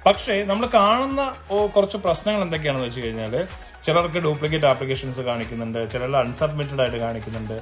പക്ഷേ 0.07 0.37
നമ്മൾ 0.51 0.67
കാണുന്ന 0.79 1.23
കുറച്ച് 1.77 2.01
പ്രശ്നങ്ങൾ 2.07 2.43
എന്തൊക്കെയാണെന്ന് 2.49 2.89
വെച്ച് 2.89 3.01
കഴിഞ്ഞാൽ 3.07 3.35
ചിലർക്ക് 3.87 4.19
ഡ്യൂപ്ലിക്കേറ്റ് 4.25 4.69
ആപ്ലിക്കേഷൻസ് 4.71 5.23
കാണിക്കുന്നുണ്ട് 5.29 5.81
ചിലർ 5.93 6.17
അൺസബ്മിറ്റഡ് 6.25 6.83
ആയിട്ട് 6.85 6.99
കാണിക്കുന്നുണ്ട്. 7.07 7.57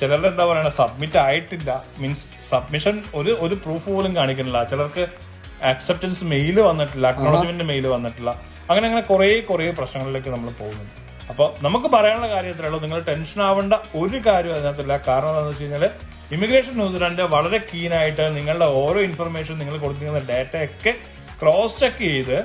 ചിലരുടെ 0.00 0.28
എന്താ 0.32 0.44
പറയുക 0.48 0.72
സബ്മിറ്റ് 0.80 1.18
ആയിട്ടില്ല. 1.26 1.70
മീൻസ് 2.00 2.26
സബ്മിഷൻ 2.50 2.96
ഒരു 3.20 3.32
ഒരു 3.44 3.54
പ്രൂഫ് 3.64 3.88
പോലും 3.94 4.12
കാണിക്കുന്നില്ല. 4.18 4.60
ചിലർക്ക് 4.72 5.04
അക്സെപ്റ്റൻസ് 5.72 6.24
മെയിൽ 6.32 6.56
വന്നിട്ടില്ല 6.68 7.06
അക്നോളജ്മെന്റ് 7.12 7.64
മെയിൽ 7.70 7.86
വന്നിട്ടില്ല. 7.94 8.30
അങ്ങനെ 8.70 8.86
അങ്ങനെ 8.88 9.02
കുറെ 9.10 9.28
കുറെ 9.50 9.66
പ്രശ്നങ്ങളിലേക്ക് 9.80 10.30
നമ്മൾ 10.34 10.50
പോകുന്നുണ്ട് 10.60 10.94
അപ്പോൾ 11.30 11.48
നമുക്ക് 11.64 11.88
പറയാനുള്ള 11.94 12.28
കാര്യം 12.32 12.66
ഉള്ളൂ. 12.66 12.78
നിങ്ങൾ 12.84 12.98
ടെൻഷൻ 13.08 13.38
ആവേണ്ട 13.46 13.74
ഒരു 14.00 14.18
കാര്യം 14.26 14.52
അതിനകത്തില്ല. 14.56 14.94
കാരണം 15.08 15.28
എന്താണെന്ന് 15.30 15.52
വെച്ച് 15.52 15.64
കഴിഞ്ഞാൽ 15.64 15.84
ഇമിഗ്രേഷൻ 16.34 16.74
ന്യൂസിലാൻഡ് 16.80 17.24
വളരെ 17.34 17.58
കീനായിട്ട് 17.70 18.24
നിങ്ങളുടെ 18.36 18.68
ഓരോ 18.82 19.00
ഇൻഫർമേഷൻ 19.08 19.54
നിങ്ങൾ 19.60 19.74
കൊടുത്തിരിക്കുന്ന 19.84 20.22
ഡാറ്റയൊക്കെ 20.32 20.92
ക്രോസ് 21.40 21.78
ചെക്ക് 21.80 22.04
ചെയ്ത് 22.12 22.38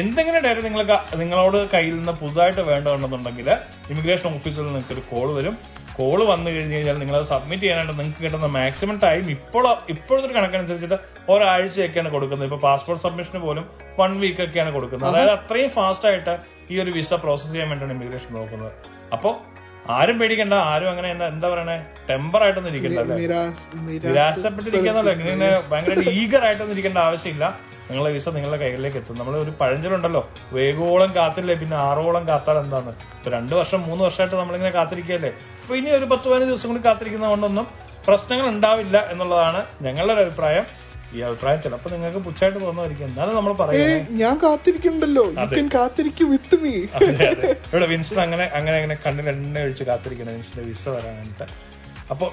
എന്തെങ്കിലും 0.00 0.40
ഡാറ്റ 0.46 0.60
നിങ്ങൾക്ക് 0.68 0.96
നിങ്ങളോട് 1.20 1.58
കയ്യിൽ 1.74 1.94
നിന്ന് 2.00 2.14
പുതുതായിട്ട് 2.22 2.62
വേണ്ടതുണ്ടെന്നുണ്ടെങ്കിൽ 2.70 3.48
ഇമിഗ്രേഷൻ 3.92 4.28
ഓഫീസിൽ 4.38 4.66
നിങ്ങൾക്ക് 4.68 4.94
ഒരു 4.96 5.04
കോൾ 5.12 5.28
വരും. 5.38 5.54
കോൾ 5.98 6.18
വന്നു 6.32 6.48
കഴിഞ്ഞ് 6.54 6.74
കഴിഞ്ഞാൽ 6.76 6.96
നിങ്ങൾ 7.02 7.16
അത് 7.20 7.26
സബ്മിറ്റ് 7.32 7.62
ചെയ്യാനായിട്ട് 7.62 7.94
നിങ്ങൾക്ക് 8.00 8.22
കിട്ടുന്ന 8.24 8.48
മാക്സിമം 8.56 8.96
ടൈം 9.04 9.24
ഇപ്പോൾ 9.36 9.64
ഇപ്പോഴത്തെ 9.94 10.26
ഒരു 10.28 10.34
കണക്കനുസരിച്ചിട്ട് 10.38 10.98
ഒരാഴ്ചയൊക്കെയാണ് 11.34 12.10
കൊടുക്കുന്നത്. 12.14 12.46
ഇപ്പൊ 12.48 12.60
പാസ്പോർട്ട് 12.66 13.02
സബ്മിഷന് 13.04 13.40
പോലും 13.46 13.64
വൺ 14.00 14.12
വീക്ക് 14.22 14.42
ഒക്കെയാണ് 14.46 14.72
കൊടുക്കുന്നത്. 14.76 15.08
അതായത് 15.10 15.32
അത്രയും 15.38 15.70
ഫാസ്റ്റ് 15.76 16.08
ആയിട്ട് 16.10 16.34
ഈ 16.72 16.80
ഒരു 16.84 16.92
വിസ 16.98 17.12
പ്രോസസ് 17.24 17.52
ചെയ്യാൻ 17.54 17.70
വേണ്ടിയാണ് 17.72 17.96
ഇമിഗ്രേഷൻ 17.98 18.32
നോക്കുന്നത്. 18.40 18.72
അപ്പോൾ 19.16 19.34
ആരും 19.96 20.16
പേടിക്കണ്ട. 20.20 20.54
ആരും 20.70 20.88
അങ്ങനെ 20.92 21.08
എന്താ 21.32 21.46
പറയണേ? 21.52 21.76
ടെമ്പർ 22.08 22.40
ആയിട്ടൊന്നും 22.44 22.72
ഇരിക്കണ്ട 22.72 22.98
നിരാശപ്പെട്ടിരിക്കുന്നല്ലോ 22.98 23.18
നിരാശ 23.22 24.08
നിരാശപ്പെട്ടിരിക്കാന്നല്ല 24.08 25.10
ഇങ്ങനെ 25.18 25.48
ഭയങ്കര 25.70 26.02
ഈഗർ 26.20 26.42
ആയിട്ടൊന്നും 26.48 26.74
ഇരിക്കേണ്ട 26.76 26.98
ആവശ്യമില്ല. 27.08 27.44
നിങ്ങളെ 27.90 28.10
വിസ 28.14 28.28
നിങ്ങളുടെ 28.34 28.58
കയ്യിലേക്ക് 28.62 28.98
എത്തും. 29.00 29.16
നമ്മൾ 29.18 29.34
ഒരു 29.44 29.52
പഴഞ്ചലുണ്ടല്ലോ 29.60 30.22
വേഗോളം 30.56 31.10
കാത്തില്ലേ? 31.18 31.54
പിന്നെ 31.60 31.76
ആറോളം 31.88 32.24
കാത്താൽ 32.30 32.56
എന്താന്ന്? 32.64 32.92
ഇപ്പൊ 33.18 33.30
രണ്ടു 33.36 33.54
വർഷം 33.60 33.80
മൂന്ന് 33.88 34.02
വർഷമായിട്ട് 34.06 34.36
നമ്മളിങ്ങനെ 34.40 34.72
കാത്തിരിക്കുകയല്ലേ? 34.78 35.30
അപ്പൊ 35.68 35.78
ഇനി 35.78 35.90
ഒരു 35.90 36.04
പത്ത് 36.04 36.26
പതിനഞ്ച് 36.28 36.50
ദിവസം 36.50 36.68
കൂടി 36.68 36.80
കാത്തിരിക്കുന്ന 36.84 37.26
കൊണ്ടൊന്നും 37.28 37.66
പ്രശ്നങ്ങൾ 38.06 38.46
ഉണ്ടാവില്ല 38.48 38.96
എന്നുള്ളതാണ് 39.10 39.60
ഞങ്ങളുടെ 39.82 40.12
ഒരു 40.12 40.20
അഭിപ്രായം. 40.20 40.64
ഈ 41.14 41.18
അഭിപ്രായം 41.20 41.62
ചിലപ്പോ 41.62 41.90
നിങ്ങൾക്ക് 41.90 42.18
പുച്ഛായിട്ട് 42.18 42.60
തോന്നുമായിരിക്കും. 42.60 43.06
എന്നാലും 43.06 43.34
നമ്മൾ 43.36 43.52
പറയുന്നത്. 43.52 44.12
ഞാൻ 44.12 44.34
കൻ 45.58 45.68
കാത്തിരിക്കും 45.74 46.30
വിത്ത് 46.30 46.56
മീ. 46.62 46.72
ഇവിടെ 47.72 47.86
വിൻസ്റ്റൺ 47.86 48.20
അങ്ങനെ 48.20 48.46
അങ്ങനെ 48.58 48.76
അങ്ങനെ 48.76 48.96
കണ്ണിൽ 49.06 49.28
എണ്ണ 49.28 49.58
ഒഴിച്ച് 49.58 49.84
കാത്തിരിക്കണം 49.84 50.32
വിൻസ്റ്റന്റെ 50.32 50.68
വിസ 50.68 50.88
വരാനായിട്ട് 50.88 51.46
അപ്പോൾ 52.10 52.30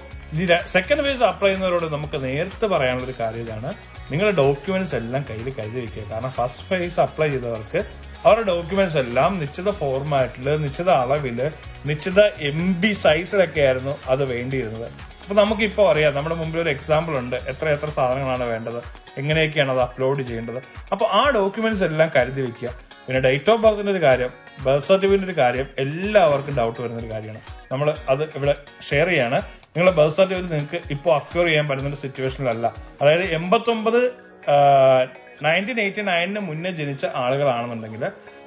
സെക്കൻഡ് 0.65 1.01
വേസ് 1.01 1.23
അപ്ലൈ 1.23 1.49
ചെയ്യുന്നവരോട് 1.49 1.87
നമുക്ക് 1.93 2.23
നേരത്തെ 2.23 2.65
പറയാനുള്ള 2.65 3.05
ഒരു 3.05 3.15
കാര്യം 3.19 3.41
ഇതാണ്. 3.41 3.73
നിങ്ങളുടെ 4.11 4.37
ഡോക്യുമെന്റ്സ് 4.37 4.95
എല്ലാം 4.95 5.25
കയ്യിൽ 5.29 5.53
കരുതി 5.59 5.79
വെക്കുക. 5.79 6.03
കാരണം 6.11 6.31
ഫസ്റ്റ് 6.31 6.67
ഫേസ് 6.69 6.99
അപ്ലൈ 6.99 7.29
ചെയ്തവർക്ക് 7.29 7.83
അവരുടെ 8.25 8.45
ഡോക്യുമെന്റ്സ് 8.47 8.97
എല്ലാം 8.97 9.39
നിശ്ചിത 9.39 9.69
ഫോർമാറ്റിൽ 9.71 10.55
നിശ്ചിത 10.55 10.89
അളവിൽ 10.89 11.51
നിശ്ചിത 11.85 12.19
എം 12.21 12.81
ബി 12.81 12.93
സൈസിലൊക്കെ 12.93 13.61
ആയിരുന്നു 13.61 13.97
അത് 14.07 14.23
വേണ്ടിയിരുന്നത്. 14.33 14.91
അപ്പൊ 15.21 15.35
നമുക്കിപ്പോ 15.35 15.91
അറിയാം 15.91 16.15
നമ്മുടെ 16.15 16.35
മുമ്പിൽ 16.35 16.59
ഒരു 16.59 16.69
എക്സാമ്പിൾ 16.69 17.17
ഉണ്ട്. 17.17 17.35
എത്ര 17.35 17.69
എത്ര 17.69 17.89
സാധനങ്ങളാണ് 17.89 18.43
വേണ്ടത്? 18.43 18.83
എങ്ങനെയൊക്കെയാണ് 19.17 19.71
അത് 19.71 19.79
അപ്ലോഡ് 19.79 20.21
ചെയ്യേണ്ടത്? 20.21 20.59
അപ്പൊ 20.91 21.05
ആ 21.05 21.29
ഡോക്യുമെന്റ്സ് 21.29 21.83
എല്ലാം 21.83 22.11
കരുതി 22.15 22.41
വെക്കുക. 22.41 22.69
പിന്നെ 23.07 23.21
ഡേറ്റ് 23.21 23.51
ഓഫ് 23.51 23.61
ബർത്തിന്റെ 23.61 23.91
ഒരു 23.91 24.01
കാര്യം 24.01 24.29
ബർത്ത് 24.63 24.87
സർട്ടിഫിക്കറ്റിന്റെ 24.87 25.33
ഒരു 25.33 25.41
കാര്യം 25.41 25.67
എല്ലാവർക്കും 25.79 26.55
ഡൗട്ട് 26.55 26.81
വരുന്ന 26.81 26.99
ഒരു 26.99 27.09
കാര്യമാണ്. 27.09 27.41
നമ്മൾ 27.71 27.95
അത് 28.09 28.23
ഇവിടെ 28.23 28.55
ഷെയർ 28.89 29.07
ചെയ്യാണ്. 29.07 29.41
നിങ്ങളുടെ 29.75 29.97
ബർത്ത് 29.97 30.17
സർട്ടിഫിക്കറ്റ് 30.17 30.53
നിങ്ങൾക്ക് 30.55 30.87
ഇപ്പോൾ 30.91 31.15
അക്യൂർ 31.15 31.45
ചെയ്യാൻ 31.45 31.67
പറ്റുന്ന 31.67 31.89
ഒരു 31.89 31.95
സിറ്റുവേഷനിലല്ല 31.95 32.73
അതായത് 33.01 33.23
എൺപത്തൊമ്പത് 33.23 34.11
നയന്റീൻ 35.45 35.79
എയ്റ്റി 35.83 36.01
നയനിന് 36.09 36.41
മുന്നേ 36.49 36.71
ജനിച്ച 36.79 37.05
ആളുകളാണെന്നുണ്ടെങ്കിൽ 37.23 38.03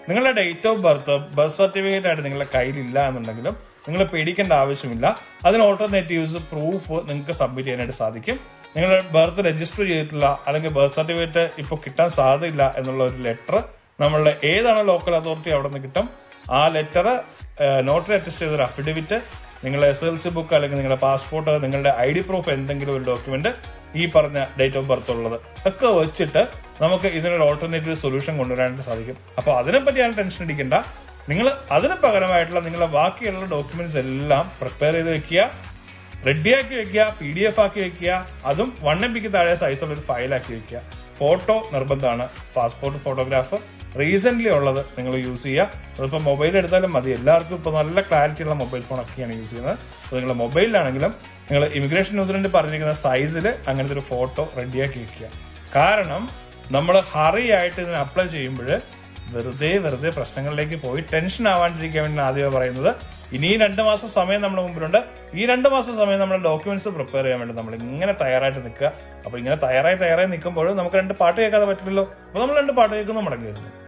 നിങ്ങളുടെ 0.08 0.32
date 0.40 0.68
of 0.70 0.80
birth 0.86 1.14
birth 1.38 1.56
certificate 1.60 2.08
ആയിട്ട് 2.10 2.24
നിങ്ങളുടെ 2.26 2.48
കയ്യിലില്ല 2.54 2.98
എന്നുണ്ടെങ്കിലും 3.08 3.56
നിങ്ങൾ 3.86 4.02
പേടിക്കേണ്ട 4.12 4.52
ആവശ്യമില്ല. 4.62 5.06
അതിന് 5.48 5.62
ഓൾട്ടർനേറ്റീവ്സ് 5.66 6.40
പ്രൂഫ് 6.50 6.96
നിങ്ങൾക്ക് 7.08 7.34
സബ്മിറ്റ് 7.40 7.68
ചെയ്യാനായിട്ട് 7.68 7.96
സാധിക്കും. 8.02 8.36
നിങ്ങളുടെ 8.74 9.00
ബർത്ത് 9.16 9.40
രജിസ്റ്റർ 9.48 9.82
ചെയ്തിട്ടില്ല 9.90 10.26
അല്ലെങ്കിൽ 10.46 10.72
ബർത്ത് 10.78 10.96
സർട്ടിഫിക്കറ്റ് 10.98 11.44
ഇപ്പോൾ 11.62 11.78
കിട്ടാൻ 11.84 12.08
സാധ്യതയില്ല 12.18 12.62
എന്നുള്ള 12.78 13.02
ഒരു 13.10 13.18
ലെറ്റർ 13.26 13.56
നമ്മളുടെ 14.02 14.32
ഏതാണ് 14.52 14.82
ലോക്കൽ 14.90 15.14
അതോറിറ്റി 15.20 15.50
അവിടെ 15.56 15.68
നിന്ന് 15.68 15.82
കിട്ടും. 15.86 16.08
ആ 16.58 16.60
ലെറ്റർ 16.76 17.06
നോട്ടറി 17.88 18.14
അറ്റസ്റ്റ് 18.18 18.42
ചെയ്ത 18.44 18.56
ഒരു 18.58 18.64
അഫിഡവിറ്റ് 18.68 19.16
നിങ്ങളുടെ 19.64 19.88
എസ് 19.92 20.04
എൽ 20.08 20.16
സി 20.22 20.30
ബുക്ക് 20.34 20.54
അല്ലെങ്കിൽ 20.56 20.78
നിങ്ങളുടെ 20.80 21.00
പാസ്പോർട്ട് 21.06 21.54
നിങ്ങളുടെ 21.64 21.92
ഐ 22.04 22.08
ഡി 22.16 22.22
പ്രൂഫ് 22.28 22.50
എന്തെങ്കിലും 22.56 22.92
ഒരു 22.96 23.04
ഡോക്യുമെന്റ് 23.08 23.50
ഈ 24.00 24.04
പറഞ്ഞ 24.14 24.38
ഡേറ്റ് 24.58 24.78
ഓഫ് 24.80 24.88
ബർത്ത് 24.90 25.10
ഉള്ളത്. 25.14 25.36
ഒക്കെ 25.70 25.88
വെച്ചിട്ട് 26.00 26.42
നമുക്ക് 26.82 27.08
ഇതിനൊരു 27.18 27.44
ഓൾട്ടർനേറ്റീവ് 27.48 27.96
സൊല്യൂഷൻ 28.02 28.34
കൊണ്ടുവരാനായിട്ട് 28.40 28.84
സാധിക്കും. 28.88 29.16
അപ്പോൾ 29.38 29.52
അതിനെപ്പറ്റിയാണ് 29.60 30.14
ടെൻഷൻ 30.18 30.42
അടിക്കേണ്ട. 30.44 30.74
നിങ്ങൾ 31.30 31.46
അതിന് 31.76 31.96
പകരമായിട്ടുള്ള 32.04 32.60
നിങ്ങളുടെ 32.66 32.90
ബാക്കിയുള്ള 32.98 33.46
ഡോക്യുമെന്റ്സ് 33.56 33.98
എല്ലാം 34.04 34.44
പ്രിപ്പയർ 34.60 34.94
ചെയ്ത് 34.98 35.10
വെക്കുക. 35.16 35.40
റെഡിയാക്കി 36.28 36.74
വെക്കുക 36.80 37.02
പി 37.18 37.28
ഡി 37.34 37.42
എഫ് 37.48 37.60
ആക്കി 37.64 37.80
വെക്കുക. 37.86 38.12
അതും 38.50 38.70
വൺ 38.86 39.04
എം 39.06 39.12
പിക്ക് 39.14 39.30
താഴെ 39.34 39.54
സൈസുള്ള 39.62 39.92
ഒരു 39.96 40.04
ഫയലാക്കി 40.06 40.52
വെക്കുക. 40.54 40.80
ഫോട്ടോ 41.18 41.56
നിർബന്ധമാണ്. 41.74 42.24
പാസ്പോർട്ട് 42.56 42.98
ഫോട്ടോഗ്രാഫ് 43.04 43.58
റീസെന്റ് 44.00 44.48
ഉള്ളത് 44.56 44.80
നിങ്ങൾ 44.98 45.14
യൂസ് 45.26 45.44
ചെയ്യുക. 45.48 45.70
അതിപ്പോൾ 45.98 46.20
മൊബൈൽ 46.30 46.56
എടുത്താലും 46.60 46.92
മതി. 46.96 47.10
എല്ലാവർക്കും 47.18 47.56
ഇപ്പോൾ 47.60 47.74
നല്ല 47.78 48.00
ക്ലാരിറ്റി 48.08 48.42
ഉള്ള 48.46 48.54
മൊബൈൽ 48.62 48.82
ഫോൺ 48.88 48.98
ഒക്കെയാണ് 49.04 49.36
യൂസ് 49.40 49.50
ചെയ്യുന്നത്. 49.50 49.78
അപ്പോൾ 50.04 50.16
നിങ്ങൾ 50.20 50.34
മൊബൈലിലാണെങ്കിലും 50.42 51.14
നിങ്ങൾ 51.48 51.64
ഇമിഗ്രേഷൻ 51.78 52.14
ന്യൂസിലൻഡ് 52.18 52.50
പറഞ്ഞിരിക്കുന്ന 52.56 52.96
സൈസിൽ 53.06 53.48
അങ്ങനത്തെ 53.68 53.96
ഒരു 53.98 54.04
ഫോട്ടോ 54.10 54.44
റെഡിയാക്കി 54.60 54.98
വെക്കുക. 55.04 55.28
കാരണം 55.76 56.22
നമ്മൾ 56.70 57.00
ഹറി 57.00 57.50
ആയിട്ട് 57.50 57.80
ഇതിന് 57.80 57.96
അപ്ലൈ 57.96 58.26
ചെയ്യുമ്പോൾ 58.26 58.70
വെറുതെ 59.30 59.78
വെറുതെ 59.78 60.10
പ്രശ്നങ്ങളിലേക്ക് 60.10 60.76
പോയി 60.82 61.04
ടെൻഷൻ 61.14 61.48
ആവാണ്ടിരിക്കാൻ 61.48 62.02
വേണ്ടി 62.02 62.22
ആദ്യമേ 62.22 62.58
പറയുന്നത് 62.58 62.94
ഇനി 63.32 63.56
രണ്ട് 63.56 63.82
മാസം 63.82 64.08
സമയം 64.08 64.42
നമ്മുടെ 64.42 64.62
മുമ്പിലുണ്ട്. 64.62 65.04
ഈ 65.34 65.46
രണ്ട് 65.46 65.68
മാസം 65.68 65.96
സമയം 65.96 66.18
നമ്മുടെ 66.20 66.42
ഡോക്യുമെന്റ്സ് 66.42 66.88
പ്രിപ്പയർ 66.88 67.24
ചെയ്യാൻ 67.24 67.40
വേണ്ടി 67.40 67.56
നമ്മൾ 67.56 67.74
ഇങ്ങനെ 67.74 68.12
തയ്യാറായിട്ട് 68.12 68.64
നിൽക്കുക. 68.64 68.92
അപ്പൊ 69.26 69.38
ഇങ്ങനെ 69.38 69.56
തയ്യാറായി 69.56 69.94
തയ്യാറായി 69.94 70.26
നിൽക്കുമ്പോഴും 70.26 70.76
നമുക്ക് 70.76 70.96
രണ്ട് 70.96 71.14
പാട്ട് 71.14 71.40
കേൾക്കാതെ 71.40 71.64
പറ്റില്ലല്ലോ. 71.64 72.04
അപ്പൊ 72.26 72.40
നമ്മൾ 72.40 72.56
രണ്ട് 72.60 72.72
പാട്ട് 72.72 72.94
കേൾക്കുന്നു 72.94 73.20
മടങ്ങി 73.20 73.46
വരുന്നു 73.46 73.68
ും 73.68 73.87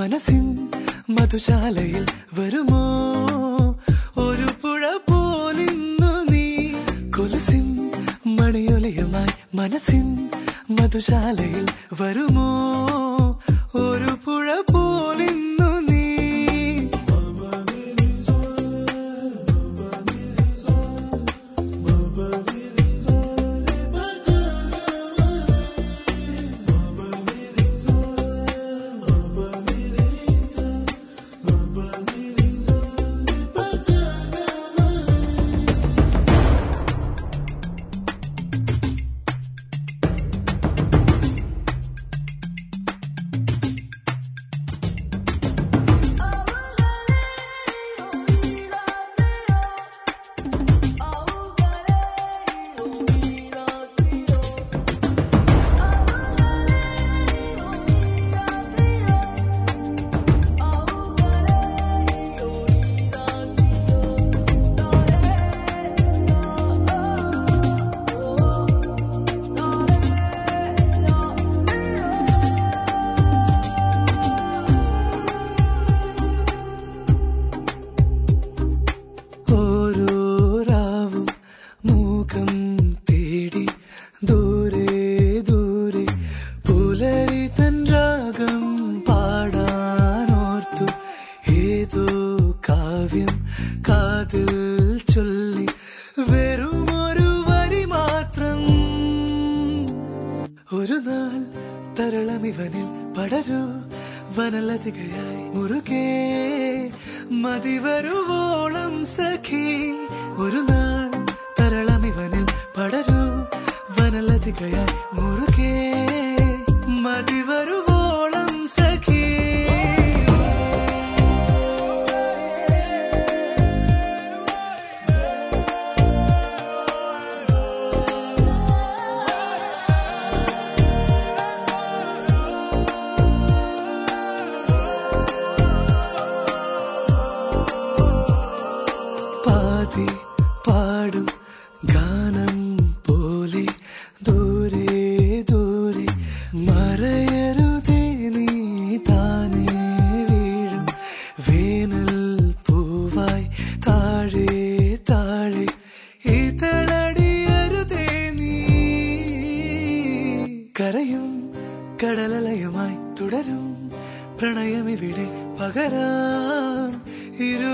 മനസ്സിൻ 0.00 0.44
മധുശാലയിൽ 1.10 2.04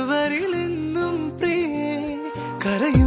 ഇരുവരിലെന്നും 0.08 1.14
പ്രിയേ 1.38 1.94
കരയും 2.64 3.05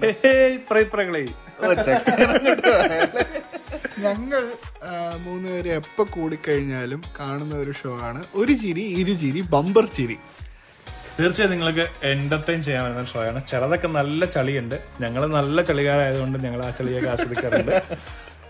ഞങ്ങൾ 3.98 4.42
മൂന്നുപേര് 5.16 5.68
എപ്പോ 5.68 6.06
കൂടിക്കഴിഞ്ഞാലും 6.10 7.02
കാണുന്ന 7.20 7.54
ഒരു 7.54 7.72
ഷോ 7.72 7.98
ആണ്. 8.02 8.24
ഒരു 8.34 8.52
ചിരി 8.52 8.80
ഇരു 8.80 9.12
ചിരി 9.12 9.40
ബമ്പർ 9.40 9.86
ചിരി. 9.86 10.18
തീർച്ചയായും 11.20 11.50
നിങ്ങൾക്ക് 11.50 11.86
എന്റർടൈൻ 12.02 12.62
ചെയ്യാൻ 12.62 12.84
പറ്റുന്ന 12.84 13.04
ഷോ 13.04 13.20
ആണ്. 13.24 13.46
ചിലതൊക്കെ 13.46 13.88
നല്ല 13.88 14.24
ചളിയുണ്ട്. 14.24 14.82
ഞങ്ങൾ 15.00 15.26
നല്ല 15.26 15.62
ചളികാരായതുകൊണ്ട് 15.62 16.38
ഞങ്ങൾ 16.38 16.64
ആ 16.64 16.70
ചളിയൊക്കെ 16.70 17.10
ആസ്വദിക്കാറുണ്ട്. 17.10 17.82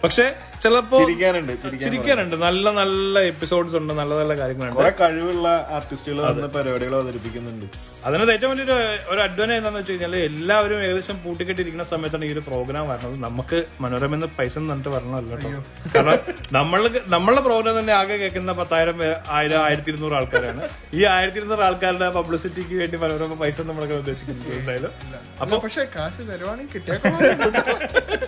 പക്ഷെ 0.02 0.24
ചിലപ്പോ 0.62 0.96
ചിരിക്കാനുണ്ട്, 1.00 1.52
ചിരിക്കാനുണ്ട്. 1.84 2.34
നല്ല 2.44 2.70
നല്ല 2.78 3.18
എപ്പിസോഡ്സ് 3.32 3.74
ഉണ്ട് 3.78 3.92
നല്ല 3.98 4.12
നല്ല 4.20 4.34
കാര്യങ്ങളുണ്ട്. 4.40 4.76
കുറെ 4.78 4.90
കഴിവുള്ള 5.00 5.46
ആർട്ടിസ്റ്റുകൾ 5.76 6.48
പരിപാടികൾ 6.56 6.94
അവതരിപ്പിക്കുന്നുണ്ട്. 6.98 7.66
അതിനകത്ത് 8.06 8.32
ഏറ്റവും 8.34 8.50
വലിയൊരു 8.52 8.76
ഒരു 9.12 9.20
അഡ്വാന്റേജ് 9.24 9.58
എന്താണെന്ന് 9.60 9.80
വെച്ച് 9.80 9.92
കഴിഞ്ഞാൽ 9.92 10.14
എല്ലാവരും 10.28 10.78
ഏകദേശം 10.86 11.16
പൂട്ടിക്കെട്ടിരിക്കുന്ന 11.24 11.86
സമയത്താണ് 11.92 12.26
ഈ 12.28 12.32
ഒരു 12.36 12.42
പ്രോഗ്രാം 12.48 12.84
വരണത്. 12.90 13.16
നമുക്ക് 13.26 13.58
മനോരമ 13.84 14.14
എന്ന് 14.18 14.28
പൈസ 14.38 14.54
എന്നിട്ട് 14.62 14.90
വരണമല്ലോ 14.96 15.36
കേട്ടോ. 15.36 15.62
കാരണം 15.96 16.18
നമ്മൾക്ക് 16.58 17.02
നമ്മളുടെ 17.14 17.42
പ്രോഗ്രാം 17.48 17.76
തന്നെ 17.80 17.94
ആകെ 18.00 18.18
കേൾക്കുന്ന 18.22 18.54
പത്തായിരം 18.60 18.98
പേര് 19.02 19.16
ആയിരം 19.38 19.60
ആയിരത്തി 19.66 19.92
ഇരുന്നൂറ് 19.94 20.16
ആൾക്കാരാണ്. 20.20 20.62
ഈ 20.98 21.02
ആയിരത്തി 21.16 21.40
ഇരുന്നൂറ് 21.42 21.64
ആൾക്കാരുടെ 21.68 22.10
പബ്ലിസിറ്റിക്ക് 22.18 22.76
വേണ്ടി 22.82 22.98
മനോരമ 23.04 23.38
പൈസ 23.44 23.66
നമ്മളൊക്കെ 23.72 23.98
ഉദ്ദേശിക്കുന്നത് 24.02 24.52
എന്തായാലും. 24.60 24.94
അപ്പൊ 25.42 25.58
പക്ഷെ 25.66 25.84
കാശ് 25.96 26.28
തരുവാണെങ്കിൽ 26.32 26.72
കിട്ടിയ 26.76 26.94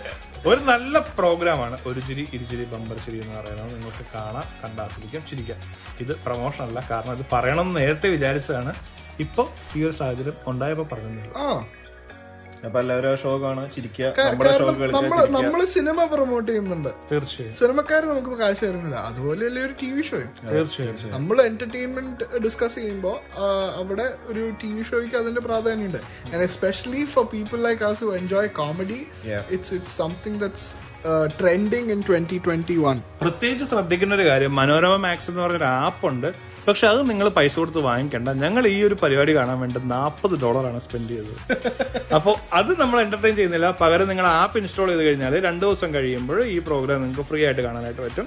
ഒരു 0.45 0.59
നല്ല 0.59 0.99
പ്രോഗ്രാമാണ് 0.99 1.77
ഒരു 1.87 1.99
ചിരി 1.99 2.27
ഇരുചിരി 2.33 2.63
ബമ്പർ 2.63 2.97
ചിരി 2.97 3.21
എന്ന് 3.21 3.39
പറയുന്നത് 3.39 3.73
നിങ്ങൾക്ക് 3.73 4.05
കാണാം 4.15 4.43
കണ്ടാസ്വദിക്കാം 4.63 5.27
ചിരിക്കാം. 5.27 5.59
ഇത് 5.99 6.15
പ്രൊമോഷൻ 6.15 6.65
അല്ല. 6.65 6.87
കാരണം 6.91 7.17
ഇത് 7.17 7.25
പറയണം 7.31 7.73
നേരത്തെ 7.73 8.09
വിചാരിച്ചതാണ്. 8.09 8.73
ഇപ്പൊ 9.19 9.47
ഈ 9.75 9.83
ഒരു 9.83 9.91
സാഹചര്യം 9.91 10.33
ഉണ്ടായപ്പോ 10.47 10.87
പറഞ്ഞില്ല? 10.91 11.33
അപ്പൊ 12.65 12.77
എല്ലാവരും 12.81 13.09
ആ 13.11 13.15
ഷോ 13.21 13.31
കാണാൻ 13.43 13.67
ചിരിക്കുക 13.75 14.07
നമ്മുടെ 14.25 14.51
ഷോ 14.57 14.65
കാരണം 14.65 14.79
കളിക്കുക 14.81 15.31
നമ്മൾ 15.37 15.61
സിനിമ 15.75 16.03
പ്രൊമോട്ട് 16.11 16.47
ചെയ്യുന്നുണ്ട്. 16.49 16.89
തീർച്ചയായും. 17.11 17.55
സിനിമക്കാർ 17.61 18.01
നമുക്ക് 18.11 18.37
കാശ് 18.41 18.61
തരുന്നില്ല. 18.65 18.97
അതുപോലെ 19.09 19.43
അല്ലേ 19.49 19.61
ഒരു 19.67 19.75
ടി 19.81 19.89
വി 19.95 20.03
ഷോ 20.09 20.19
തീർച്ചയായും. 20.51 21.09
നമ്മൾ 21.15 21.37
എന്റർടൈൻമെന്റ് 21.49 22.27
ഡിസ്കസ് 22.45 22.77
ചെയ്യുമ്പോൾ 22.81 23.17
അവിടെ 23.81 24.05
ഒരു 24.33 24.43
ടി 24.63 24.69
വി 24.75 24.85
ഷോയ്ക്ക് 24.91 25.17
അതിന്റെ 25.21 25.43
പ്രാധാന്യമുണ്ട്. 25.47 25.99
And 26.33 26.43
especially 26.49 27.03
for 27.15 27.25
people 27.33 27.59
like 27.67 27.83
us 27.89 28.03
who 28.03 28.11
enjoy 28.21 28.51
comedy. 28.61 29.01
It's 29.55 29.73
it's 29.79 29.97
something 30.03 30.39
that's 30.45 30.69
trending 31.39 31.89
in 31.93 31.99
twenty 32.07 32.37
twenty 32.45 32.75
one 32.85 32.97
പ്രത്യേകിച്ച് 33.21 33.65
ശ്രദ്ധിക്കുന്ന 33.69 34.13
ഒരു 34.19 34.25
കാര്യം 34.27 34.51
മനോരമ 34.55 34.95
മാക്സ് 35.05 35.29
എന്ന് 35.31 35.41
പറഞ്ഞൊരു 35.41 35.69
ആപ്പ് 35.85 36.03
ഉണ്ട്. 36.09 36.27
പക്ഷെ 36.65 36.85
അത് 36.91 36.99
നിങ്ങൾ 37.09 37.27
പൈസ 37.37 37.53
കൊടുത്ത് 37.61 37.81
വാങ്ങിക്കേണ്ട. 37.87 38.29
ഞങ്ങൾ 38.43 38.63
ഈ 38.73 38.77
ഒരു 38.87 38.95
പരിപാടി 39.03 39.33
കാണാൻ 39.37 39.57
വേണ്ടി 39.63 39.79
നാൽപ്പത് 39.93 40.33
ഡോളറാണ് 40.43 40.79
സ്പെൻഡ് 40.85 41.09
ചെയ്തത്. 41.13 41.33
അപ്പോൾ 42.17 42.35
അത് 42.59 42.71
നമ്മൾ 42.81 42.97
എന്റർടൈൻ 43.05 43.33
ചെയ്യുന്നില്ല. 43.39 43.67
പകരം 43.81 44.07
നിങ്ങൾ 44.11 44.25
ആപ്പ് 44.41 44.57
ഇൻസ്റ്റാൾ 44.61 44.89
ചെയ്ത് 44.91 45.03
കഴിഞ്ഞാൽ 45.07 45.33
രണ്ട് 45.47 45.63
ദിവസം 45.65 45.89
കഴിയുമ്പോൾ 45.95 46.39
ഈ 46.55 46.57
പ്രോഗ്രാം 46.67 47.01
നിങ്ങൾക്ക് 47.03 47.25
ഫ്രീ 47.29 47.41
ആയിട്ട് 47.47 47.63
കാണാനായിട്ട് 47.67 48.01
പറ്റും. 48.05 48.25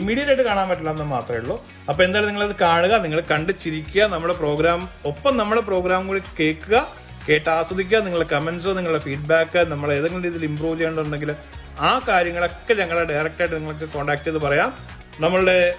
ഇമ്മീഡിയറ്റ് 0.00 0.32
ആയിട്ട് 0.32 0.46
കാണാൻ 0.50 0.66
പറ്റില്ല 0.70 0.92
എന്ന് 0.96 1.06
മാത്രമേ 1.16 1.40
ഉള്ളൂ. 1.42 1.56
അപ്പൊ 1.90 2.00
എന്തായാലും 2.06 2.30
നിങ്ങൾ 2.30 2.44
അത് 2.48 2.56
കാണുക 2.66 2.94
നിങ്ങൾ 3.06 3.20
കണ്ട് 3.32 3.52
ചിരിക്കുക 3.64 4.02
നമ്മുടെ 4.14 4.36
പ്രോഗ്രാം 4.42 4.82
ഒപ്പം 5.12 5.32
നമ്മുടെ 5.42 5.64
പ്രോഗ്രാം 5.70 6.02
കൂടി 6.10 6.22
കേൾക്കുക 6.40 6.76
കേട്ട് 7.28 7.48
ആസ്വദിക്കുക 7.56 7.98
നിങ്ങളുടെ 8.04 8.28
കമന്റ്സോ 8.34 8.70
നിങ്ങളുടെ 8.76 9.00
ഫീഡ്ബാക്ക് 9.06 9.62
നമ്മൾ 9.72 9.88
ഏതെങ്കിലും 9.96 10.22
രീതിയിൽ 10.26 10.44
ഇമ്പ്രൂവ് 10.50 10.76
ചെയ്യേണ്ടതുണ്ടെങ്കിൽ 10.78 11.32
ആ 11.88 11.90
കാര്യങ്ങളൊക്കെ 12.10 12.72
ഞങ്ങളെ 12.82 13.02
ഡയറക്റ്റ് 13.10 13.42
ആയിട്ട് 13.42 13.56
നിങ്ങൾക്ക് 13.60 13.86
കോൺടാക്ട് 13.96 14.24
ചെയ്ത് 14.28 14.40
പറയാം. 14.46 14.70
നമ്മളുടെ 15.20 15.74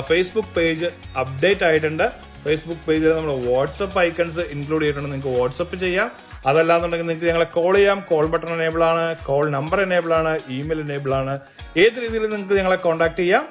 ഫേസ്ബുക്ക് 0.00 0.48
പേജ് 0.48 0.86
അപ്ഡേറ്റ് 1.18 1.64
ആയിട്ടുണ്ട്. 1.64 2.10
ഫേസ്ബുക്ക് 2.44 2.82
പേജിൽ 2.88 3.08
നമ്മുടെ 3.14 3.52
വാട്സപ്പ് 3.52 4.00
ഐക്കൺസ് 4.00 4.38
ഇൻക്ലൂഡ് 4.38 4.82
ചെയ്തിട്ടുണ്ട്. 4.82 5.12
നിങ്ങൾക്ക് 5.12 5.40
വാട്സപ്പ് 5.40 5.76
ചെയ്യാം. 5.76 6.10
അതല്ലാന്നുണ്ടെങ്കിൽ 6.46 7.06
നിങ്ങൾക്ക് 7.06 7.26
ഞങ്ങളെ 7.26 7.44
കോൾ 7.44 7.76
ചെയ്യാം. 7.76 8.00
കോൾ 8.10 8.26
ബട്ടൺ 8.26 8.54
എനേബിൾ 8.54 8.84
ആണ്. 8.84 9.16
കോൾ 9.16 9.50
നമ്പർ 9.50 9.80
എനേബിൾ 9.80 10.12
ആണ്. 10.14 10.40
ഇമെയിൽ 10.48 10.80
എനേബിൾ 10.80 11.14
ആണ്. 11.14 11.40
ഏത് 11.76 12.00
രീതിയിൽ 12.02 12.26
നിങ്ങൾക്ക് 12.30 12.54
ഞങ്ങളെ 12.54 12.76
കോൺടാക്ട് 12.76 13.16
ചെയ്യാം. 13.16 13.48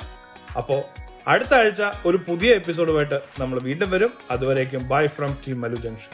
അപ്പോൾ 0.57 0.81
അടുത്ത 1.27 1.53
ആഴ്ച 1.53 1.81
ഒരു 2.05 2.17
പുതിയ 2.27 2.51
എപ്പിസോഡുമായിട്ട് 2.51 3.19
നമ്മൾ 3.39 3.59
വീണ്ടും 3.59 3.91
വരും. 3.91 4.13
അതുവരേക്കും 4.31 4.87
bye 4.87 5.07
from 5.07 5.37
team 5.47 5.61
Mallu 5.61 5.75
junction 5.75 6.13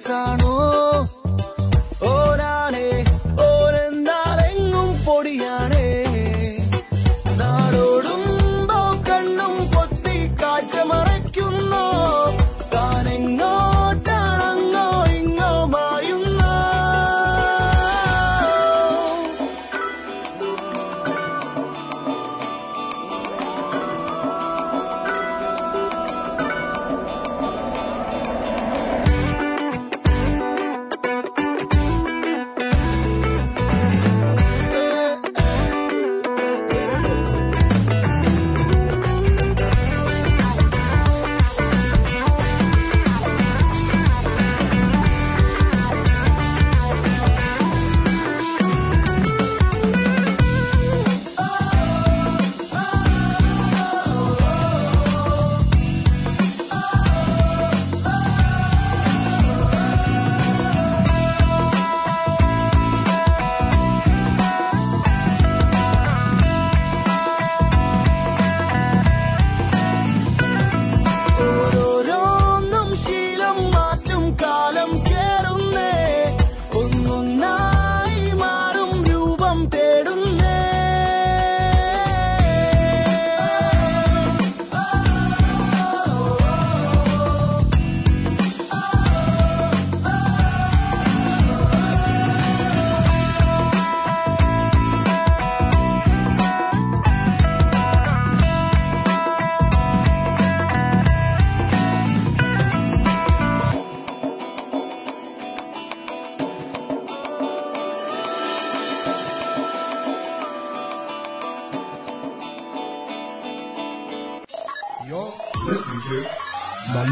sun. 0.00 0.39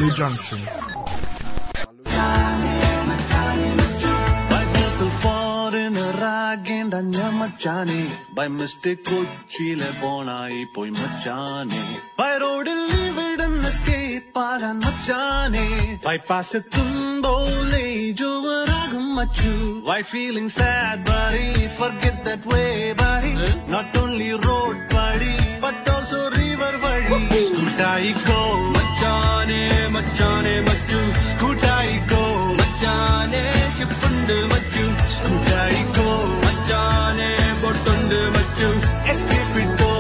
Malu 0.08 0.10
Junction. 0.12 0.60
By 4.50 4.62
local 4.76 5.10
foreigner 5.22 6.12
ആകേണ്ട 6.28 6.96
ഞാൻ 7.14 7.34
മച്ചാനെ 7.40 8.00
ബൈ 8.38 8.46
മിസ്റ്റേക്ക് 8.54 9.04
കൊച്ചിയിലെ 9.10 9.90
പോണായി 10.02 10.62
പോയി 10.76 10.92
മച്ചാനെ 11.00 11.82
ബൈ 12.20 12.30
റോഡിൽ 12.44 12.82
ഇവിടുന്ന് 13.00 13.72
സ്കേപ്പ് 13.80 14.42
ആകാൻ 14.44 14.78
മച്ചാനെ 14.86 15.66
ബൈപ്പാസ് 16.06 16.56
എത്തുമ്പോൾ 16.60 17.74
ജോവറാകും 18.22 19.08
മച്ചു 19.18 19.54
why 19.90 20.00
feeling 20.12 20.54
sad 20.58 21.04
buddy 21.10 21.48
forget 21.80 22.24
that 22.30 22.54
way 22.54 22.64
buddy 23.02 23.34
not 23.74 23.98
only 24.04 24.32
road 24.48 24.82
buddy 24.96 25.36
but 25.66 25.86
also 25.96 26.24
river 26.38 26.76
വഴി 26.86 27.20
സ്കൂട്ടായിക്കോ 27.50 28.42
மச்சானே 29.49 29.89
மச்சானே 29.91 30.55
மச்சு. 30.63 30.99
ஸ்கூட்டாய்க்கோ 31.29 32.23
மச்சானே 32.59 33.43
சிப்புண்டு 33.77 34.37
மச்சு. 34.51 34.83
ஸ்கூட்டாய்க்கோ 35.15 36.09
மச்சானே 36.45 37.31
பொட்டுண்டு 37.63 38.19
மச்சு. 38.35 38.69
எஸ்கேப் 39.13 39.57
இட்டோ 39.63 39.91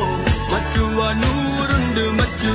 மச்சுவா 0.53 1.09
நூறுண்டு 1.23 2.05
மச்சு. 2.19 2.53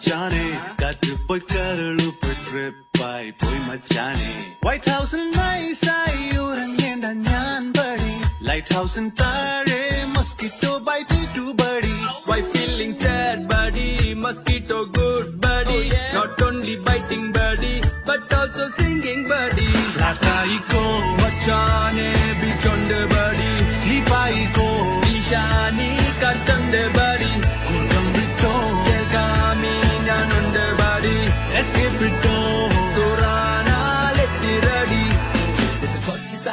Johnny. 0.00 0.52
Got 0.76 1.00
the 1.00 1.18
boy 1.26 1.40
cut 1.40 1.78
a 1.78 1.90
looper 2.00 2.34
trip 2.46 2.74
by 2.98 3.32
boy 3.38 3.58
my 3.66 3.78
Johnny. 3.90 4.56
White 4.62 4.84
House 4.84 5.12
and 5.12 5.32
nice 5.32 5.86
I 5.86 6.12
you 6.32 6.50
and 6.50 7.24
yan 7.24 7.72
birdie. 7.72 8.20
Lighthouse 8.40 8.96
and 8.96 9.16
tare. 9.16 9.95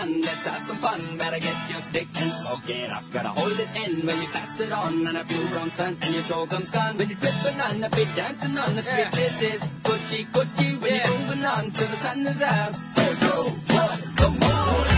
Is 0.04 0.16
what 0.16 0.18
you 0.18 0.22
son, 0.22 0.22
let's 0.22 0.46
have 0.46 0.64
some 0.64 0.78
fun. 0.78 1.18
Better 1.18 1.40
get 1.40 1.56
your 1.70 1.82
stick 1.82 2.08
and 2.16 2.32
smoke 2.34 2.70
it 2.70 2.90
up. 2.90 3.04
Gotta 3.12 3.30
hold 3.30 3.60
it 3.60 3.70
in 3.76 4.06
when 4.06 4.22
you 4.22 4.28
pass 4.28 4.60
it 4.60 4.72
on. 4.72 5.08
And 5.08 5.18
a 5.18 5.26
few 5.26 5.42
rounds 5.56 5.78
done 5.78 5.98
and 6.02 6.14
your 6.14 6.24
show 6.24 6.46
comes 6.46 6.70
gone. 6.70 6.98
When 6.98 7.10
you're 7.10 7.18
tripping 7.18 7.62
on 7.62 7.80
the 7.80 7.90
beat, 7.90 8.16
dancing 8.16 8.58
on 8.58 8.76
the 8.76 8.82
street. 8.82 9.12
This 9.12 9.42
is 9.42 9.62
Gucci, 9.84 10.28
Gucci. 10.32 10.82
When 10.82 10.96
you're 10.96 11.20
moving 11.20 11.46
on 11.46 11.72
till 11.72 11.88
the 11.88 11.98
sun 11.98 12.28
is 12.28 12.42
out. 12.42 12.74
Go, 12.96 13.16
go, 13.22 13.44
what? 13.74 14.16
Come 14.18 14.44
on. 14.44 14.93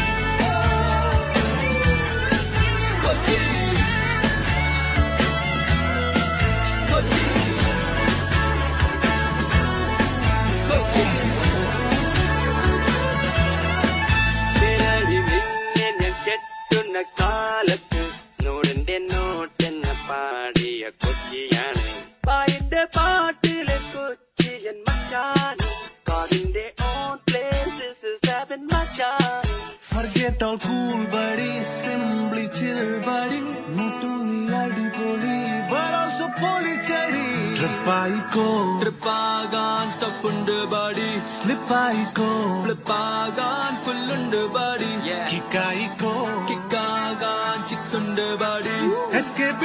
all 30.55 30.59
cool 30.59 31.05
buddy, 31.15 31.53
simply 31.63 32.45
chill 32.59 33.01
buddy. 33.07 33.41
മുത്തുന്നി 33.77 34.55
അടിപൊളി, 34.61 35.39
but 35.73 35.93
also 36.01 36.27
പൊളിച്ചടി. 36.41 37.27
Trip 37.59 37.89
ആയിക്കോ, 37.99 38.47
ട്രിപ്പാകാൻ 38.83 39.87
സ്റ്റഫുണ്ട് 39.97 40.57
ബാഡി 40.73 41.11
slip 41.37 41.71
ആയിക്കോ, 41.83 42.31
ഫ്ലിപ്പാകാൻ 42.65 43.73
പുല്ലുണ്ട് 43.87 44.41
ബാഡി 44.57 44.93
kick 45.33 45.57
ആയിക്കോ, 45.67 46.15
കിക്കാകാൻ 46.51 47.57
chicks 47.71 47.97
ഉണ്ട് 48.01 48.29
ബാഡി 48.45 48.79
escape 49.21 49.65